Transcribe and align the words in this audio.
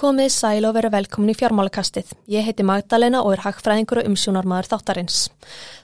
Komið 0.00 0.30
sæl 0.32 0.64
og 0.64 0.72
veru 0.78 0.88
velkomin 0.94 1.34
í 1.34 1.36
fjármálakastið. 1.36 2.14
Ég 2.32 2.46
heiti 2.46 2.64
Magdalena 2.64 3.20
og 3.20 3.34
er 3.34 3.42
hagfræðingur 3.44 4.00
og 4.00 4.08
umsjónarmadur 4.08 4.70
þáttarins. 4.70 5.18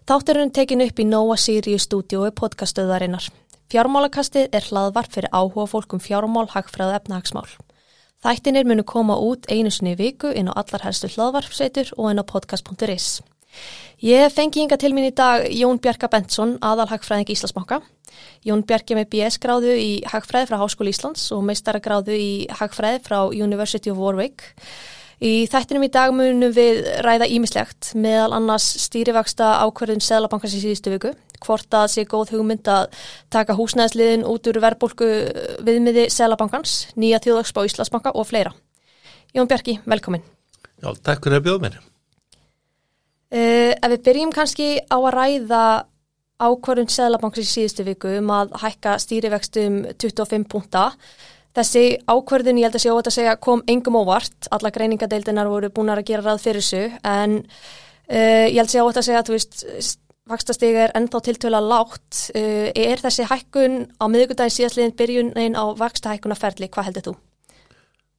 Þátturinn 0.08 0.54
tekin 0.56 0.80
upp 0.86 1.02
í 1.02 1.04
Nóa 1.04 1.36
Sirius 1.36 1.84
stúdiói 1.84 2.30
podcastöðarinnar. 2.40 3.28
Fjármálakastið 3.68 4.56
er 4.56 4.70
hlaðvart 4.70 5.12
fyrir 5.12 5.28
áhuga 5.36 5.68
fólkum 5.68 6.00
fjármál, 6.00 6.48
hagfræð 6.48 6.94
og 6.94 6.98
efnahagsmál. 7.02 7.54
Þættinir 8.24 8.64
munu 8.64 8.88
koma 8.88 9.20
út 9.20 9.52
einu 9.52 9.68
sinni 9.68 9.92
viku 10.00 10.32
inn 10.32 10.48
á 10.48 10.56
allar 10.64 10.88
helstu 10.88 11.12
hlaðvarpsveitur 11.12 11.92
og 11.98 12.14
inn 12.14 12.22
á 12.22 12.24
podcast.is. 12.24 13.20
Ég 14.04 14.28
fengi 14.28 14.60
yngar 14.60 14.76
til 14.76 14.92
mín 14.92 15.08
í 15.08 15.14
dag 15.16 15.46
Jón 15.48 15.78
Bjarka 15.80 16.10
Bentsson, 16.12 16.58
aðal 16.60 16.90
hagfræðing 16.90 17.30
Íslasmáka. 17.32 17.80
Jón 18.44 18.60
Bjarki 18.68 18.96
með 18.98 19.08
BS 19.14 19.40
gráðu 19.40 19.72
í 19.72 20.02
hagfræði 20.04 20.50
frá 20.50 20.60
Háskóli 20.60 20.92
Íslands 20.92 21.30
og 21.32 21.40
meistara 21.48 21.80
gráðu 21.80 22.12
í 22.12 22.28
hagfræði 22.58 23.00
frá 23.06 23.18
University 23.32 23.92
of 23.92 23.96
Warwick. 23.96 24.52
Í 25.16 25.46
þættinum 25.48 25.86
í 25.86 25.88
dag 25.88 26.12
munum 26.12 26.52
við 26.52 26.82
ræða 27.00 27.30
ímislegt 27.32 27.94
meðal 27.96 28.34
annars 28.36 28.68
stýrivaksta 28.84 29.54
ákverðin 29.64 30.04
Sælabankars 30.04 30.58
í 30.58 30.60
síðustu 30.66 30.92
viku. 30.92 31.14
Hvort 31.40 31.72
að 31.72 31.88
sé 31.94 32.04
góð 32.08 32.34
hugmynd 32.36 32.68
að 32.68 32.92
taka 33.32 33.56
húsnæðsliðin 33.56 34.28
út 34.28 34.52
úr 34.52 34.60
verðbólku 34.60 35.10
viðmiði 35.64 36.10
Sælabankans, 36.12 36.90
nýja 37.00 37.24
þjóðagsbá 37.24 37.64
Íslandsbanka 37.64 38.12
og 38.12 38.28
fleira. 38.28 38.52
Jón 39.32 39.48
Bjarki, 39.48 39.80
velkomin. 39.88 40.24
Já, 40.84 40.92
takk 41.00 41.24
fyrir 41.24 41.40
að 41.40 41.46
bjóða 41.48 41.64
mér. 41.64 41.84
Uh, 43.26 43.74
ef 43.74 43.90
við 43.90 44.02
byrjum 44.06 44.32
kannski 44.34 44.66
á 44.86 44.96
að 44.96 45.14
ræða 45.16 45.62
ákvarðun 46.36 46.90
Sæðlabankins 46.92 47.48
í 47.48 47.54
síðustu 47.56 47.86
viku 47.86 48.12
um 48.20 48.30
að 48.30 48.52
hækka 48.60 48.98
stýrivextum 49.02 49.80
25 49.98 50.46
punta. 50.52 50.90
Þessi 51.56 51.84
ákvarðun, 52.04 52.60
ég 52.60 52.68
held 52.68 52.78
að 52.78 52.84
sé 52.84 52.92
óvægt 52.92 53.10
að 53.10 53.16
segja, 53.16 53.36
kom 53.40 53.62
engum 53.66 53.96
óvart. 53.98 54.50
Alla 54.52 54.70
greiningadeildinar 54.70 55.48
voru 55.50 55.72
búin 55.72 55.90
að 55.90 56.04
gera 56.10 56.26
ráð 56.26 56.42
fyrir 56.44 56.62
þessu 56.62 56.82
en 57.02 57.38
uh, 57.42 58.46
ég 58.46 58.58
held 58.60 58.68
að 58.68 58.74
sé 58.74 58.84
óvægt 58.84 59.00
að 59.00 59.08
segja 59.08 59.22
að 59.22 59.30
þú 59.30 59.38
veist, 59.38 60.00
vakstastig 60.30 60.78
er 60.84 60.94
ennþá 60.98 61.22
tiltöla 61.26 61.62
lágt. 61.64 62.26
Uh, 62.36 62.68
er 62.76 63.02
þessi 63.02 63.26
hækkun 63.32 63.86
á 63.96 64.04
miðugundagin 64.12 64.58
síðastliðin 64.60 64.98
byrjunin 65.00 65.58
á 65.58 65.64
vakstahækkunarferli? 65.80 66.70
Hvað 66.70 66.92
heldur 66.92 67.08
þú? 67.08 67.16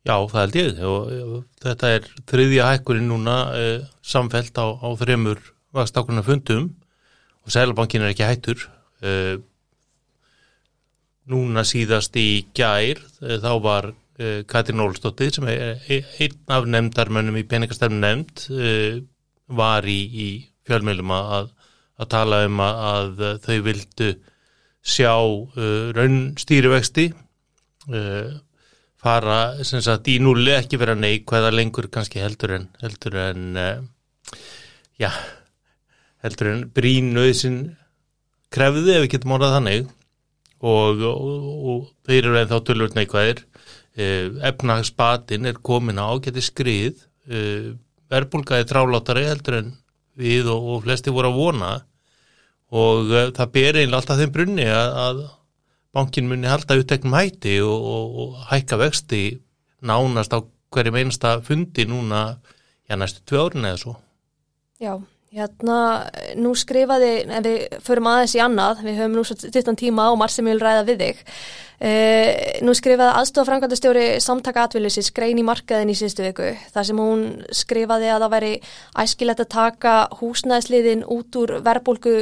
Já, 0.08 0.16
það 0.32 0.40
held 0.40 0.56
ég. 0.56 0.78
Og 0.88 1.38
þetta 1.64 1.92
er 1.98 2.06
þriðja 2.32 2.72
hækkurinn 2.72 3.10
núna 3.12 3.38
eh, 3.60 3.88
samfelt 4.06 4.56
á, 4.56 4.72
á 4.80 4.88
þremur 5.00 5.42
vakstákunar 5.76 6.24
fundum 6.24 6.70
og 7.44 7.52
Sælabankin 7.52 8.06
er 8.06 8.14
ekki 8.14 8.28
hættur. 8.28 8.64
Eh, 9.04 9.36
núna 11.28 11.66
síðast 11.68 12.16
í 12.20 12.48
gær 12.56 13.02
eh, 13.04 13.36
þá 13.44 13.52
var 13.66 13.90
eh, 13.92 14.46
Katrin 14.48 14.86
Ólstóttir 14.86 15.36
sem 15.36 15.52
er 15.52 15.84
einn 15.92 16.40
af 16.56 16.72
nefndarmönnum 16.72 17.42
í 17.42 17.46
peningastefnum 17.52 18.00
nefnd 18.06 18.48
eh, 18.56 19.04
var 19.60 19.84
í, 19.92 20.00
í 20.08 20.30
fjölmjölum 20.68 21.12
að, 21.20 21.52
að 22.00 22.12
tala 22.16 22.46
um 22.48 22.64
að, 22.64 22.82
að 23.28 23.44
þau 23.44 23.58
vildu 23.68 24.12
sjá 24.88 25.12
eh, 25.12 25.88
raun 26.00 26.22
stýrivexti 26.40 27.12
og 27.88 28.47
fara 29.02 29.40
sagt, 29.64 30.10
í 30.10 30.18
núli 30.24 30.54
ekki 30.56 30.80
vera 30.82 30.96
neikvæða 30.98 31.52
lengur 31.54 31.90
kannski 31.94 32.22
heldur 32.24 32.56
en 32.58 32.70
heldur 32.82 33.18
en 33.22 33.60
uh, 33.60 34.38
já 34.98 35.12
heldur 36.26 36.52
en 36.54 36.64
brínuðsinn 36.74 37.60
krefði 38.54 38.96
ef 38.96 39.06
við 39.06 39.12
getum 39.16 39.36
orðað 39.38 39.58
þannig. 39.58 39.90
Og, 40.58 41.04
og, 41.06 41.50
og 41.70 41.82
þeir 42.08 42.24
eru 42.24 42.40
ennþá 42.40 42.62
tölvöld 42.66 42.96
neikvæðir. 42.98 43.44
Uh, 43.98 44.38
efnagspatin 44.50 45.50
er 45.50 45.60
komin 45.66 46.02
á 46.02 46.10
geti 46.24 46.44
skrið. 46.46 47.04
Uh, 47.30 47.76
verbulgaði 48.10 48.66
trálátari 48.70 49.28
heldur 49.28 49.60
en 49.62 49.76
við 50.18 50.50
og, 50.50 50.72
og 50.74 50.86
flesti 50.88 51.14
voru 51.14 51.30
að 51.30 51.42
vona. 51.42 51.74
Og 52.78 53.14
það 53.38 53.52
ber 53.54 53.78
einlega 53.80 54.02
alltaf 54.02 54.20
þeim 54.20 54.34
brunni 54.34 54.66
að, 54.68 54.96
að 55.04 55.20
bankin 55.98 56.30
muni 56.30 56.50
halda 56.50 56.78
utteknum 56.78 57.16
hætti 57.18 57.58
og, 57.66 57.90
og, 57.94 58.18
og 58.22 58.30
hækka 58.52 58.78
vexti 58.84 59.22
nánast 59.82 60.34
á 60.34 60.40
hverjum 60.74 61.00
einsta 61.00 61.38
fundi 61.42 61.86
núna, 61.90 62.38
já 62.90 62.96
næstu 62.96 63.24
tvö 63.26 63.48
árin 63.48 63.66
eða 63.66 63.80
svo. 63.82 63.94
Já, 64.80 64.94
hérna, 65.36 66.08
nú 66.40 66.54
skrifaði, 66.56 67.14
en 67.28 67.46
við 67.46 67.80
förum 67.84 68.08
aðeins 68.12 68.36
í 68.38 68.44
annað, 68.44 68.84
við 68.88 69.00
höfum 69.02 69.16
nú 69.18 69.24
svo 69.28 69.36
17 69.44 69.80
tíma 69.80 70.08
á 70.08 70.12
marg 70.16 70.32
sem 70.32 70.46
við 70.48 70.56
vil 70.56 70.64
ræða 70.64 70.84
við 70.88 71.02
þig. 71.04 71.24
Uh, 71.78 72.32
nú 72.66 72.74
skrifaði 72.74 73.20
aðstofafrangandastjóri 73.20 74.06
samtaka 74.24 74.64
atvillisins 74.66 75.12
grein 75.14 75.38
í 75.38 75.44
markaðin 75.46 75.92
í 75.94 75.96
síðustu 76.00 76.24
viku 76.26 76.48
þar 76.74 76.88
sem 76.88 77.02
hún 77.04 77.20
skrifaði 77.54 78.08
að 78.10 78.24
það 78.24 78.32
væri 78.34 78.50
æskilegt 79.04 79.44
að 79.44 79.50
taka 79.54 79.92
húsnæðsliðin 80.18 81.04
út 81.06 81.38
úr 81.38 81.54
verbulgu 81.68 82.16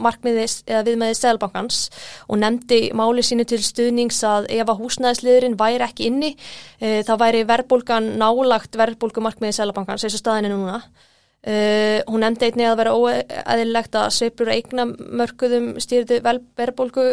markmiðis 0.00 0.62
eða 0.64 0.86
viðmeðið 0.86 1.18
Sælbankans 1.18 1.82
og 2.24 2.40
nefndi 2.40 2.78
máli 2.96 3.26
sínu 3.28 3.44
til 3.44 3.60
stuðnings 3.66 4.22
að 4.24 4.48
ef 4.56 4.64
að 4.64 4.80
húsnæðsliðurinn 4.80 5.58
væri 5.60 5.84
ekki 5.90 6.08
inni 6.08 6.32
uh, 6.32 7.02
þá 7.04 7.12
væri 7.20 7.44
verbulgan 7.52 8.14
nálagt 8.16 8.80
verbulgu 8.80 9.26
markmiðið 9.28 9.58
Sælbankans 9.60 10.08
eins 10.08 10.16
og 10.16 10.24
staðinu 10.24 10.54
núna 10.56 10.80
Uh, 11.46 12.00
hún 12.10 12.26
endi 12.26 12.48
einni 12.48 12.64
að 12.66 12.80
vera 12.80 12.92
óæðilegt 12.98 13.94
að 13.94 14.08
sveipur 14.16 14.48
eigna 14.50 14.88
mörguðum 14.90 15.68
stýrðu 15.78 16.18
verðbólgu 16.58 17.04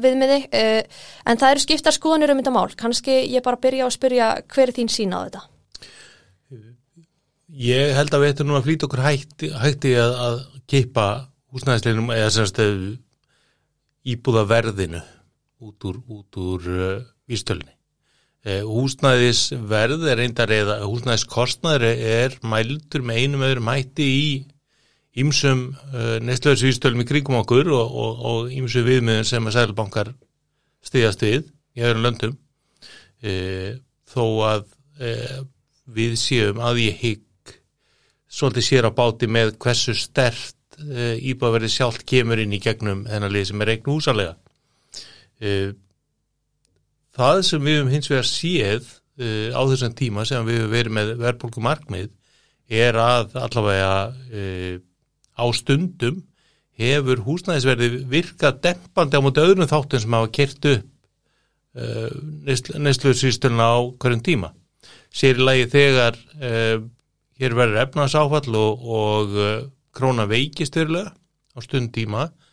viðmiði. 0.00 0.38
Uh, 0.48 1.02
en 1.28 1.40
það 1.40 1.52
eru 1.52 1.64
skiptar 1.66 1.96
skoðanir 1.96 2.32
um 2.32 2.40
þetta 2.40 2.54
mál. 2.54 2.72
Kannski 2.80 3.18
ég 3.28 3.44
bara 3.44 3.60
byrja 3.60 3.84
að 3.84 3.94
spyrja 3.98 4.30
hver 4.48 4.72
er 4.72 4.76
þín 4.78 4.92
sína 4.94 5.20
á 5.20 5.24
þetta? 5.26 5.44
Ég 7.58 7.94
held 7.96 8.16
að 8.16 8.24
við 8.24 8.34
ættum 8.34 8.48
nú 8.48 8.56
að 8.56 8.66
flýta 8.70 8.88
okkur 8.88 9.04
hætti, 9.04 9.52
hætti 9.52 9.94
að, 10.00 10.18
að 10.26 10.42
keipa 10.68 11.08
húsnæðisleginum 11.52 12.12
eða 12.16 12.34
semst 12.34 12.60
íbúða 14.08 14.48
verðinu 14.48 15.04
út 15.60 15.88
úr, 15.88 16.00
úr 16.08 16.70
uh, 16.72 17.02
vístölni 17.28 17.68
Eh, 17.68 17.77
húsnæðisverð 18.68 20.06
er 20.08 20.20
reyndar 20.22 20.52
eða 20.54 20.78
húsnæðiskostnaður 20.84 21.84
er 21.88 22.38
mældur 22.46 23.04
með 23.06 23.20
einum 23.22 23.44
öðrum 23.48 23.70
hætti 23.72 24.06
í 24.08 24.30
ímsum 25.18 25.68
eh, 25.92 26.16
nestlöðsvíðstölum 26.24 27.02
í 27.02 27.08
kringum 27.08 27.40
okkur 27.40 27.70
og 27.74 28.52
ímsum 28.54 28.86
viðmiðun 28.86 29.26
sem 29.28 29.48
að 29.48 29.56
sælbankar 29.56 30.12
stiðast 30.84 31.24
við 31.24 31.48
í 31.76 31.84
öðrum 31.86 32.04
löndum. 32.06 32.36
E, 33.18 33.32
þó 34.06 34.24
að 34.46 34.68
e, 35.02 35.14
við 35.90 36.14
séum 36.20 36.60
að 36.62 36.84
ég 36.84 37.00
higg 37.02 37.54
svolítið 38.30 38.66
sér 38.68 38.86
á 38.86 38.92
báti 38.94 39.26
með 39.30 39.56
hversu 39.58 39.94
stert 39.98 40.78
e, 40.78 41.16
íbáverði 41.32 41.72
sjálft 41.72 42.06
kemur 42.06 42.38
inn 42.38 42.54
í 42.54 42.62
gegnum 42.62 43.02
þennan 43.08 43.34
lið 43.34 43.48
sem 43.50 43.64
er 43.64 43.72
eignu 43.74 43.96
húsalega 43.96 44.36
það 47.18 47.40
sem 47.46 47.64
við 47.64 47.78
hefum 47.78 47.92
hins 47.92 48.10
vegar 48.10 48.28
séð 48.28 48.86
uh, 48.86 49.50
á 49.54 49.60
þessum 49.72 49.96
tíma 49.98 50.24
sem 50.28 50.46
við 50.46 50.60
hefum 50.60 50.74
verið 50.74 50.96
með 50.98 51.12
verðbólku 51.22 51.64
markmið 51.64 52.10
er 52.68 52.98
að 53.00 53.34
allavega 53.40 53.92
uh, 54.12 54.74
á 55.38 55.44
stundum 55.56 56.22
hefur 56.78 57.24
húsnæðisverði 57.26 58.04
virkað 58.10 58.60
dempandi 58.68 59.18
á 59.18 59.24
mútið 59.24 59.48
öðrum 59.48 59.70
þáttum 59.70 60.04
sem 60.04 60.18
hafa 60.18 60.30
kert 60.38 60.70
upp 60.72 60.86
uh, 61.78 62.10
neistluðsýsturna 62.78 63.66
á 63.66 63.78
hverjum 63.98 64.22
tíma. 64.24 64.52
Sér 65.14 65.40
í 65.40 65.44
lagi 65.46 65.64
þegar 65.72 66.18
hér 66.38 67.54
verður 67.56 67.78
efnarsáfall 67.80 68.56
og, 68.60 68.82
og 68.84 69.38
króna 69.96 70.26
veikistyrlega 70.28 71.14
á 71.16 71.58
stund 71.64 71.94
tíma 71.96 72.26
Eh, 72.28 72.47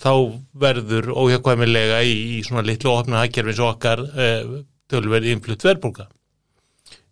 þá 0.00 0.12
verður 0.58 1.10
óhjákvæmilega 1.14 2.00
í, 2.06 2.14
í 2.36 2.42
svona 2.46 2.64
litlu 2.66 2.92
ofna 2.92 3.22
hækjarfins 3.24 3.62
okkar 3.62 4.02
eh, 4.06 4.52
tölverði 4.90 5.34
influtt 5.34 5.64
verðbólka. 5.66 6.08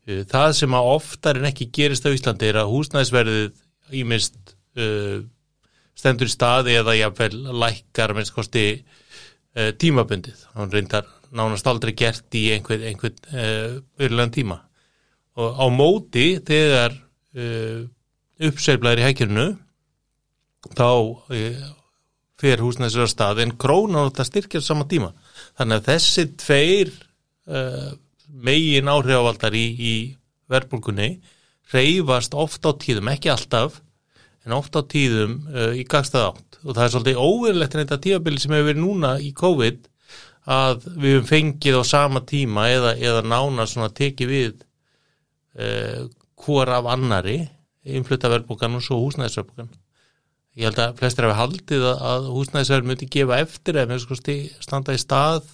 Eh, 0.07 0.25
það 0.31 0.57
sem 0.61 0.77
að 0.77 0.91
oftar 0.95 1.41
en 1.41 1.49
ekki 1.51 1.71
gerist 1.75 2.07
á 2.07 2.15
Íslandi 2.15 2.51
er 2.51 2.61
að 2.63 2.73
húsnæðisverðið 2.75 3.63
ímist 4.01 4.55
stendur 5.95 6.27
í 6.27 6.33
staði 6.33 6.73
eða 6.81 6.97
jáfnvel 6.99 7.37
lækkar 7.63 8.11
minnst 8.17 8.35
kosti 8.35 8.65
tímabundið. 9.55 10.41
Hann 10.57 10.73
reyndar 10.73 11.07
nánast 11.31 11.69
aldrei 11.71 11.93
gert 11.95 12.35
í 12.35 12.49
einhvern 12.57 12.83
einhver, 12.89 13.13
örlega 14.03 14.33
tíma. 14.35 14.57
Og 15.39 15.55
á 15.55 15.67
móti 15.71 16.25
þegar 16.43 16.97
uppseiflaður 18.49 19.05
í 19.05 19.07
hækjörnu 19.07 19.47
þá 20.75 20.91
fyrir 22.41 22.65
húsnæðisverðar 22.65 23.13
stað 23.13 23.43
en 23.45 23.55
krónan 23.61 24.09
þetta 24.09 24.27
styrkjar 24.29 24.65
saman 24.65 24.91
tíma. 24.91 25.13
Þannig 25.59 25.81
að 25.81 25.89
þessi 25.93 26.27
tveir 26.43 26.93
uh, 27.47 27.93
megin 28.45 28.91
áhrifavaldar 28.91 29.55
í, 29.55 29.65
í 29.79 29.95
verbulgunni 30.51 31.11
reyfast 31.73 32.35
ofta 32.37 32.75
á 32.75 32.81
tíðum, 32.81 33.11
ekki 33.15 33.31
alltaf 33.33 33.81
en 34.45 34.57
ofta 34.57 34.83
á 34.83 34.91
tíðum 34.91 35.39
uh, 35.53 35.73
í 35.79 35.87
gagstað 35.89 36.33
átt. 36.33 36.61
Og 36.65 36.73
það 36.73 36.85
er 36.85 36.95
svolítið 36.95 37.23
óverlegt 37.23 37.77
en 37.77 37.85
þetta 37.85 38.01
tíabili 38.09 38.43
sem 38.43 38.55
hefur 38.57 38.71
verið 38.73 38.83
núna 38.83 39.15
í 39.23 39.31
COVID 39.37 39.91
að 40.55 40.85
við 40.91 41.15
hefum 41.15 41.31
fengið 41.31 41.81
á 41.81 41.83
sama 41.89 42.21
tíma 42.29 42.67
eða, 42.73 42.93
eða 43.01 43.25
nána 43.25 43.65
svona 43.69 43.93
tekið 43.95 44.33
við 44.33 44.53
uh, 45.57 46.05
hvor 46.45 46.69
af 46.69 46.91
annari 46.93 47.39
innflutta 47.85 48.31
verðbókan 48.33 48.77
og 48.77 48.85
svo 48.85 48.99
húsnæðisverðbókan 49.05 49.71
ég 50.55 50.69
held 50.69 50.81
að 50.81 50.97
flestir 51.01 51.27
hafi 51.27 51.39
haldið 51.41 51.85
að, 51.91 52.27
húsnæðisverð 52.35 52.89
myndi 52.89 53.11
gefa 53.11 53.41
eftir 53.43 53.79
eða 53.81 53.91
með 53.91 54.05
sko 54.05 54.19
standa 54.63 54.95
í 54.95 55.01
stað 55.03 55.49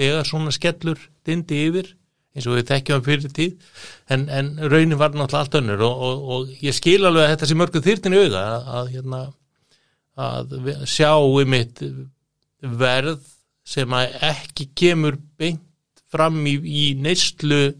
þegar 0.00 0.28
svona 0.28 0.54
skellur 0.54 1.02
dindi 1.28 1.64
yfir 1.68 1.90
eins 2.30 2.46
og 2.46 2.56
við 2.56 2.68
þekkjum 2.70 3.02
fyrir 3.04 3.34
tíð. 3.34 3.74
En, 4.14 4.28
en 4.30 4.52
raunin 4.70 4.98
var 5.00 5.12
náttúrulega 5.12 5.42
allt 5.42 5.58
önnur 5.60 5.84
og, 5.86 6.04
og, 6.06 6.22
og 6.34 6.64
ég 6.64 6.76
skil 6.76 7.02
alveg 7.02 7.26
að 7.26 7.32
þetta 7.34 7.50
sé 7.50 7.58
mörgu 7.58 7.82
þýrtinu 7.84 8.22
auða 8.22 8.44
að, 8.44 8.70
að, 8.78 8.92
hérna, 8.94 9.20
að 10.20 10.54
sjá 10.88 11.10
um 11.18 11.50
mitt 11.50 11.82
verð 12.60 13.26
sem 13.66 13.98
ekki 13.98 14.70
kemur 14.78 15.18
beint 15.40 15.66
fram 16.10 16.38
í, 16.48 16.56
í 16.60 16.86
neyslu 16.98 17.74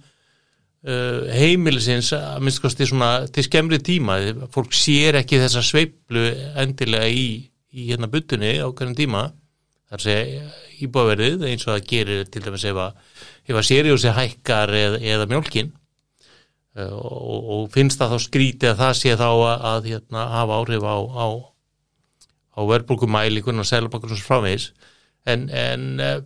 heimilisins 0.81 2.13
að 2.17 2.47
minnst 2.47 2.83
svona 2.89 3.11
til 3.29 3.45
skemmri 3.45 3.81
tíma. 3.85 4.17
Fólk 4.55 4.73
sér 4.73 5.19
ekki 5.21 5.41
þessa 5.43 5.61
sveiplu 5.67 6.23
endilega 6.61 7.11
í, 7.13 7.27
í 7.77 7.91
hérna 7.91 8.09
butunni 8.09 8.57
á 8.57 8.69
hverjum 8.69 8.97
tíma. 8.97 9.27
Þar 9.91 10.05
sé 10.05 10.17
íbáverðið 10.87 11.45
eins 11.51 11.67
og 11.67 11.75
það 11.75 11.87
gerir 11.91 12.25
til 12.31 12.43
dæmis 12.45 12.65
ef 12.71 12.79
að 12.79 12.99
að 13.51 13.67
sériusi 13.67 14.15
hækkar 14.15 14.73
eð, 14.77 14.97
eða 15.03 15.29
mjölkin 15.31 15.73
uh, 16.79 16.93
og, 16.95 17.49
og 17.55 17.63
finnst 17.75 18.01
það 18.01 18.15
þá 18.15 18.27
skrítið 18.27 18.73
að 18.73 18.83
það 18.83 18.93
sé 19.01 19.15
þá 19.19 19.29
að, 19.31 19.65
að 19.73 19.89
hérna, 19.91 20.27
hafa 20.35 20.59
áhrif 20.61 20.87
á, 20.87 20.97
á, 21.03 21.27
á 22.55 22.61
verðbólkumælikun 22.71 23.63
og 23.63 23.69
selabakkur 23.69 24.15
og 24.15 24.21
svo 24.21 24.29
framvegs 24.29 24.71
en, 25.29 25.49
en 25.51 25.89
uh, 25.99 26.21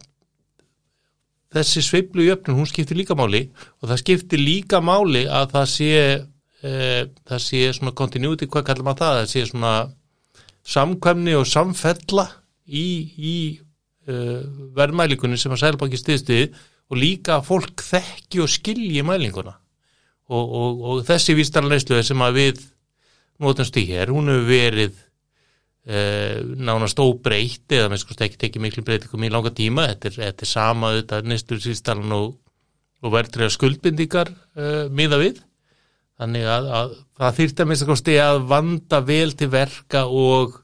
þessi 1.55 1.83
sveiblu 1.87 2.27
í 2.27 2.31
öfnum 2.35 2.61
hún 2.61 2.71
skiptir 2.71 2.99
líka 2.99 3.17
máli 3.19 3.47
og 3.81 3.91
það 3.91 4.01
skiptir 4.03 4.43
líka 4.43 4.81
máli 4.85 5.25
að 5.27 5.55
það 5.56 5.69
sé 5.75 5.91
uh, 6.21 7.03
það 7.29 7.45
sé 7.47 7.67
svona 7.77 7.95
continuity, 7.97 8.49
hvað 8.51 8.67
kallar 8.71 8.89
maður 8.89 9.05
það, 9.05 9.21
það 9.21 9.31
sé 9.33 9.47
svona 9.51 9.75
samkvæmni 10.75 11.37
og 11.37 11.47
samfella 11.49 12.29
í, 12.65 12.89
í 13.19 13.37
verðmælikunni 14.05 15.39
sem 15.41 15.53
að 15.55 15.62
selabakki 15.62 16.01
stiðstuði 16.01 16.49
og 16.93 16.99
líka 17.01 17.39
að 17.39 17.47
fólk 17.49 17.85
þekki 17.85 18.43
og 18.45 18.51
skilji 18.53 19.05
mælinguna. 19.06 19.55
Og, 20.33 20.45
og, 20.45 20.85
og 20.85 21.03
þessi 21.09 21.37
vístarleisluði 21.37 22.05
sem 22.09 22.25
að 22.25 22.39
við 22.39 22.62
notumst 23.45 23.77
í 23.81 23.85
hér, 23.89 24.12
hún 24.15 24.31
hefur 24.33 24.49
verið 24.49 25.01
e, 25.84 26.00
nánast 26.56 27.00
óbreytt 27.02 27.75
eða 27.76 27.90
með 27.92 28.04
sko 28.04 28.16
ekki 28.16 28.40
tekið 28.40 28.64
miklu 28.64 28.84
breytingum 28.86 29.26
í 29.26 29.32
langa 29.32 29.52
tíma, 29.54 29.88
þetta 29.92 30.10
er, 30.10 30.19
þetta 30.22 30.46
er 30.46 30.50
sama 30.50 30.92
þetta 30.98 31.20
er 31.20 31.28
næstur 31.32 31.62
síðstarlan 31.64 32.16
og, 32.16 32.31
og 33.04 33.14
verðtriða 33.14 33.52
skuldbindingar 33.54 34.32
e, 34.32 34.72
miða 34.90 35.20
við, 35.22 35.42
þannig 36.20 36.48
að, 36.56 36.70
að 36.81 36.96
það 37.20 37.38
þýrt 37.40 37.62
að 37.62 37.70
minnst 37.70 37.88
kosti 37.90 38.19
að 38.22 38.40
vanda 38.54 39.00
vel 39.04 39.31
til 39.38 39.50
verka 39.52 40.06
og 40.08 40.58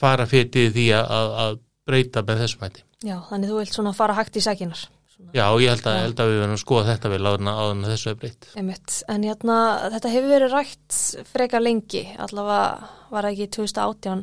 fara 0.00 0.26
fyrir 0.28 0.72
því 0.74 0.88
að, 0.96 1.38
að 1.44 1.62
breyta 1.84 2.24
með 2.24 2.44
þessum 2.44 2.66
hætti. 2.66 2.84
Já, 3.04 3.16
þannig 3.28 3.50
þú 3.50 3.60
vilt 3.60 3.76
svona 3.76 3.92
fara 3.96 4.16
hægt 4.16 4.38
í 4.40 4.42
sækinar. 4.44 4.86
Já, 5.34 5.46
ég 5.62 5.70
held 5.72 5.86
að, 5.88 5.96
held 6.02 6.20
að 6.22 6.28
við 6.30 6.36
verðum 6.40 6.56
að 6.56 6.60
skoða 6.62 6.90
þetta 6.90 7.10
vel 7.12 7.28
áður 7.28 7.70
en 7.72 7.86
þessu 7.88 8.10
er 8.10 8.18
breytt. 8.20 8.50
En 8.58 9.24
hérna, 9.26 9.56
þetta 9.94 10.12
hefur 10.12 10.30
verið 10.34 10.54
rætt 10.54 10.98
frekar 11.30 11.64
lengi, 11.64 12.04
allavega 12.22 12.90
var 13.14 13.28
ekki 13.30 13.48
2018, 13.56 14.22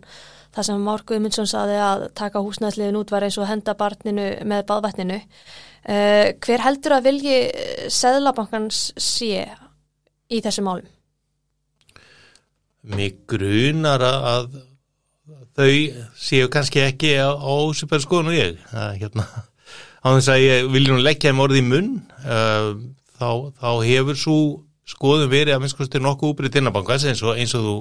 það 0.55 0.67
sem 0.67 0.85
Márku 0.85 1.19
Mundsson 1.19 1.49
saði 1.49 1.77
að 1.81 2.05
taka 2.19 2.43
húsnæðsliðin 2.45 2.99
út 3.01 3.11
var 3.11 3.25
eins 3.27 3.39
og 3.41 3.49
henda 3.49 3.75
barninu 3.79 4.29
með 4.47 4.65
baðvætninu. 4.71 5.19
Uh, 5.81 6.31
hver 6.43 6.61
heldur 6.61 6.97
að 6.99 7.07
vilji 7.09 7.37
Seðlabankans 7.89 8.91
sé 9.01 9.47
í 10.31 10.41
þessu 10.43 10.63
málum? 10.63 10.89
Mér 12.91 13.15
grunar 13.29 14.01
að 14.05 14.51
þau 15.57 15.71
séu 16.17 16.49
kannski 16.51 16.81
ekki 16.85 17.15
á, 17.19 17.35
á 17.35 17.53
superskoðun 17.77 18.31
og 18.31 18.37
ég, 18.37 18.61
að 18.71 19.01
hérna 19.03 19.27
á 20.01 20.07
þess 20.15 20.31
að 20.33 20.43
ég 20.43 20.69
vilja 20.73 20.95
nú 20.95 21.05
leggja 21.05 21.31
þeim 21.31 21.43
orði 21.45 21.61
í 21.61 21.67
munn 21.67 21.89
uh, 22.25 22.71
þá, 23.19 23.29
þá 23.61 23.69
hefur 23.87 24.19
svo 24.19 24.37
skoðum 24.91 25.31
verið 25.31 25.55
að 25.55 25.65
minnskustur 25.65 26.03
nokkuð 26.03 26.33
úbrið 26.33 26.55
tinnabankas 26.57 27.05
eins 27.07 27.21
og, 27.23 27.37
eins 27.39 27.53
og 27.57 27.67
þú 27.67 27.75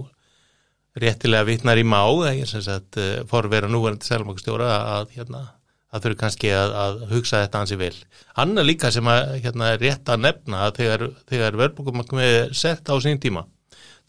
réttilega 1.00 1.48
vittnar 1.48 1.80
í 1.80 1.86
má 1.86 2.02
það 2.02 2.42
er 2.42 2.50
sem 2.50 2.66
sagt 2.66 3.00
uh, 3.00 3.22
forvera 3.30 3.70
núverandi 3.70 4.08
selmokstjóra 4.08 4.74
að 4.98 5.16
hérna 5.16 5.46
að 5.90 6.04
þurfi 6.04 6.18
kannski 6.20 6.50
að, 6.54 6.72
að 6.78 7.00
hugsa 7.10 7.40
þetta 7.42 7.60
hansi 7.64 7.78
vel. 7.80 7.94
Anna 8.38 8.62
líka 8.62 8.92
sem 8.94 9.08
að 9.10 9.32
hérna, 9.42 9.72
rétt 9.80 10.12
að 10.12 10.20
nefna 10.22 10.60
að 10.68 10.76
þegar, 10.76 11.06
þegar 11.26 11.56
verðbúkum 11.58 12.20
er 12.22 12.52
sett 12.54 12.86
á 12.86 12.94
sín 13.02 13.18
tíma 13.22 13.42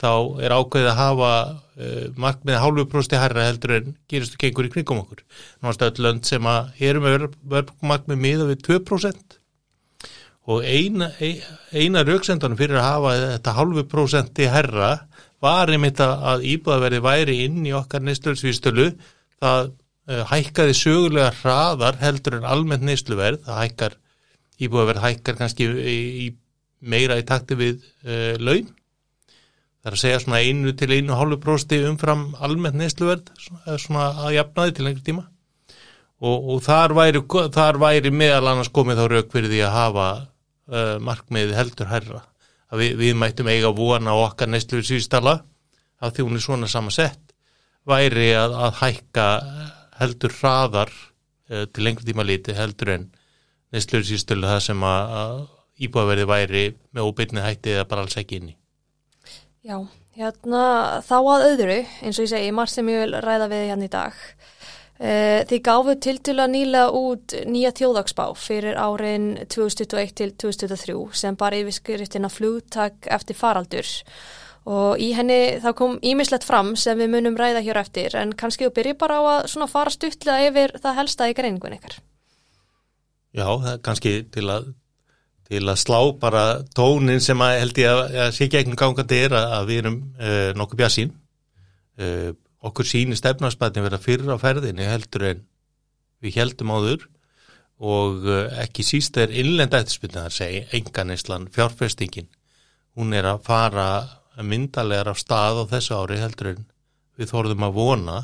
þá 0.02 0.42
er 0.42 0.56
ákveðið 0.56 0.90
að 0.92 0.98
hafa 1.00 1.34
uh, 1.52 2.06
markmið 2.22 2.58
hálfu 2.64 2.88
prosti 2.90 3.20
herra 3.22 3.46
heldur 3.50 3.76
en 3.78 3.94
geristu 4.10 4.40
gengur 4.42 4.70
í 4.70 4.74
kringum 4.74 5.04
okkur. 5.04 5.22
Náttúrulega 5.62 5.92
öll 5.92 6.08
lönd 6.08 6.30
sem 6.30 6.50
að 6.50 6.82
erum 6.90 7.06
með 7.06 7.28
verðbúkumarkmið 7.54 8.26
miða 8.26 8.50
við 8.50 8.66
2% 8.70 9.38
og 10.52 10.66
eina, 10.66 11.12
eina 11.70 12.02
rauksendanum 12.06 12.58
fyrir 12.58 12.80
að 12.82 12.88
hafa 12.88 13.12
þetta 13.20 13.54
hálfu 13.60 13.84
prosenti 13.92 14.48
herra 14.50 14.92
var 15.42 15.70
einmitt 15.74 16.02
að 16.02 16.46
íbúðaverði 16.50 17.02
væri 17.06 17.38
inn 17.46 17.62
í 17.66 17.74
okkar 17.78 18.04
neysluverðsvístölu 18.06 18.88
það 19.42 19.72
uh, 19.72 20.24
hækkaði 20.32 20.78
sögulega 20.78 21.32
hraðar 21.42 21.98
heldur 22.02 22.40
en 22.40 22.50
almennt 22.50 22.86
neysluverð, 22.86 23.44
það 23.46 23.62
hækkar 23.64 23.98
íbúðaverð 24.62 25.06
hækkar 25.06 25.40
kannski 25.40 25.70
í, 25.70 25.98
í 26.26 26.28
meira 26.82 27.20
í 27.22 27.26
takti 27.28 27.58
við 27.58 27.82
uh, 28.06 28.36
laun 28.42 28.70
Það 29.82 29.90
er 29.90 29.96
að 29.98 30.02
segja 30.04 30.18
svona 30.22 30.40
einu 30.46 30.72
til 30.78 30.92
einu 30.94 31.16
hálfu 31.18 31.38
prósti 31.42 31.80
umfram 31.90 32.28
almennt 32.46 32.78
neysluverð 32.78 33.32
svona 33.82 34.12
að 34.28 34.36
jafnaði 34.36 34.76
til 34.78 34.86
einhver 34.86 35.06
tíma 35.08 35.24
og, 36.22 36.36
og 36.54 36.60
þar, 36.66 36.94
væri, 37.00 37.22
þar 37.56 37.80
væri 37.82 38.12
meðal 38.14 38.52
annars 38.52 38.70
komið 38.74 39.02
þá 39.02 39.06
rauk 39.10 39.32
fyrir 39.34 39.50
því 39.50 39.64
að 39.66 39.74
hafa 39.78 40.10
uh, 40.22 40.98
markmiði 41.02 41.58
heldur 41.58 41.90
herra 41.90 42.22
að 42.72 42.84
við, 42.84 42.94
við 43.02 43.18
mættum 43.24 43.50
eiga 43.50 43.74
vona 43.76 44.14
á 44.14 44.18
okkar 44.22 44.52
neysluverð 44.54 44.92
síðstala 44.92 45.40
að 46.02 46.14
því 46.14 46.28
hún 46.28 46.38
er 46.38 46.46
svona 46.46 46.70
samansett 46.70 47.34
væri 47.90 48.30
að, 48.38 48.54
að 48.54 48.78
hækka 48.84 49.28
heldur 49.98 50.38
hraðar 50.38 50.94
uh, 50.94 51.66
til 51.74 51.90
einhver 51.90 52.06
tíma 52.06 52.28
líti 52.28 52.54
heldur 52.54 52.94
en 53.00 53.10
neysluverð 53.74 54.14
síðstala 54.14 54.54
það 54.56 54.66
sem 54.70 54.90
að, 54.94 55.20
að 55.26 55.38
íbúaverði 55.82 56.30
væri 56.30 56.66
með 56.94 57.08
óbyrni 57.10 57.50
hætti 57.50 57.74
eða 57.74 57.90
bara 57.90 58.06
alls 58.06 58.22
ekki 58.22 58.38
inni. 58.38 58.61
Já, 59.62 59.78
hérna 60.18 60.62
þá 61.06 61.18
að 61.20 61.44
öðru, 61.52 61.78
eins 62.02 62.18
og 62.18 62.26
ég 62.26 62.32
segi, 62.32 62.54
margt 62.56 62.74
sem 62.74 62.88
ég 62.90 63.04
vil 63.04 63.20
ræða 63.22 63.48
við 63.52 63.68
hérna 63.70 63.86
í 63.86 63.92
dag. 63.94 64.22
Uh, 65.02 65.42
þið 65.50 65.62
gáfu 65.66 65.96
til 66.02 66.16
til 66.22 66.36
að 66.38 66.52
nýla 66.54 66.82
út 66.94 67.34
nýja 67.50 67.72
þjóðagsbá 67.78 68.24
fyrir 68.38 68.78
árin 68.78 69.32
2021 69.50 70.14
til 70.18 70.34
2023 70.38 70.98
sem 71.18 71.38
bara 71.38 71.58
yfirskriftina 71.58 72.30
flugtak 72.30 73.10
eftir 73.10 73.38
faraldur 73.38 73.90
og 74.70 75.02
í 75.02 75.10
henni 75.18 75.58
þá 75.64 75.72
kom 75.80 75.96
ímislegt 76.06 76.46
fram 76.46 76.76
sem 76.78 77.02
við 77.02 77.16
munum 77.16 77.38
ræða 77.38 77.64
hér 77.66 77.82
eftir 77.82 78.14
en 78.18 78.36
kannski 78.38 78.68
þú 78.68 78.76
byrji 78.78 78.94
bara 79.02 79.18
á 79.18 79.22
að 79.42 79.66
fara 79.74 79.94
stuttlega 79.94 80.52
yfir 80.52 80.78
það 80.84 81.00
helsta 81.02 81.30
í 81.32 81.34
greiningun 81.34 81.78
ykkar. 81.80 81.98
Já, 83.34 83.48
kannski 83.82 84.20
til 84.30 84.46
að 84.54 84.70
til 85.52 85.68
að 85.68 85.80
slá 85.82 86.00
bara 86.20 86.44
tónin 86.76 87.20
sem 87.24 87.42
að 87.44 87.58
held 87.60 87.80
ég 87.82 87.92
að, 87.92 88.02
að 88.24 88.36
sé 88.38 88.48
gegnum 88.52 88.80
gangandi 88.80 89.18
er 89.26 89.36
að, 89.36 89.56
að 89.58 89.66
við 89.68 89.82
erum 89.82 89.98
uh, 90.16 90.52
nokkuð 90.56 90.80
bjassin 90.80 91.12
uh, 91.12 92.06
eh, 92.06 92.30
okkur 92.70 92.88
síni 92.88 93.18
stefnarspatin 93.20 93.84
vera 93.84 94.00
fyrir 94.00 94.32
á 94.32 94.40
ferðinni 94.40 94.88
heldur 94.88 95.28
en 95.34 95.44
við 96.24 96.38
heldum 96.40 96.72
áður 96.72 97.04
og 97.84 98.30
uh, 98.30 98.46
ekki 98.64 98.86
síst 98.88 99.20
er 99.20 99.34
innlenda 99.34 99.82
eftirspilna 99.82 100.28
að 100.30 100.38
segja 100.38 100.68
enganislan 100.78 101.50
fjárfestingin. 101.52 102.30
Hún 102.96 103.12
er 103.18 103.28
að 103.28 103.44
fara 103.48 103.90
myndalegar 104.40 105.12
á 105.12 105.16
stað 105.20 105.66
á 105.68 105.72
þessu 105.74 105.98
ári 106.00 106.22
heldur 106.22 106.54
en 106.54 106.66
við 107.20 107.32
þorðum 107.34 107.68
að 107.68 107.76
vona. 107.76 108.18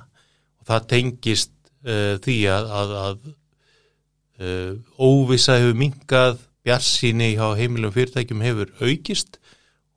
Og 0.62 0.69
það 0.69 0.89
tengist 0.93 1.53
því 1.88 2.36
að, 2.51 2.72
að, 2.75 2.93
að 3.00 4.79
óvisa 5.00 5.55
hefur 5.55 5.77
mingað 5.79 6.41
bjarsíni 6.67 7.33
hjá 7.36 7.47
heimilum 7.57 7.93
fyrirtækjum 7.95 8.43
hefur 8.45 8.74
aukist 8.83 9.39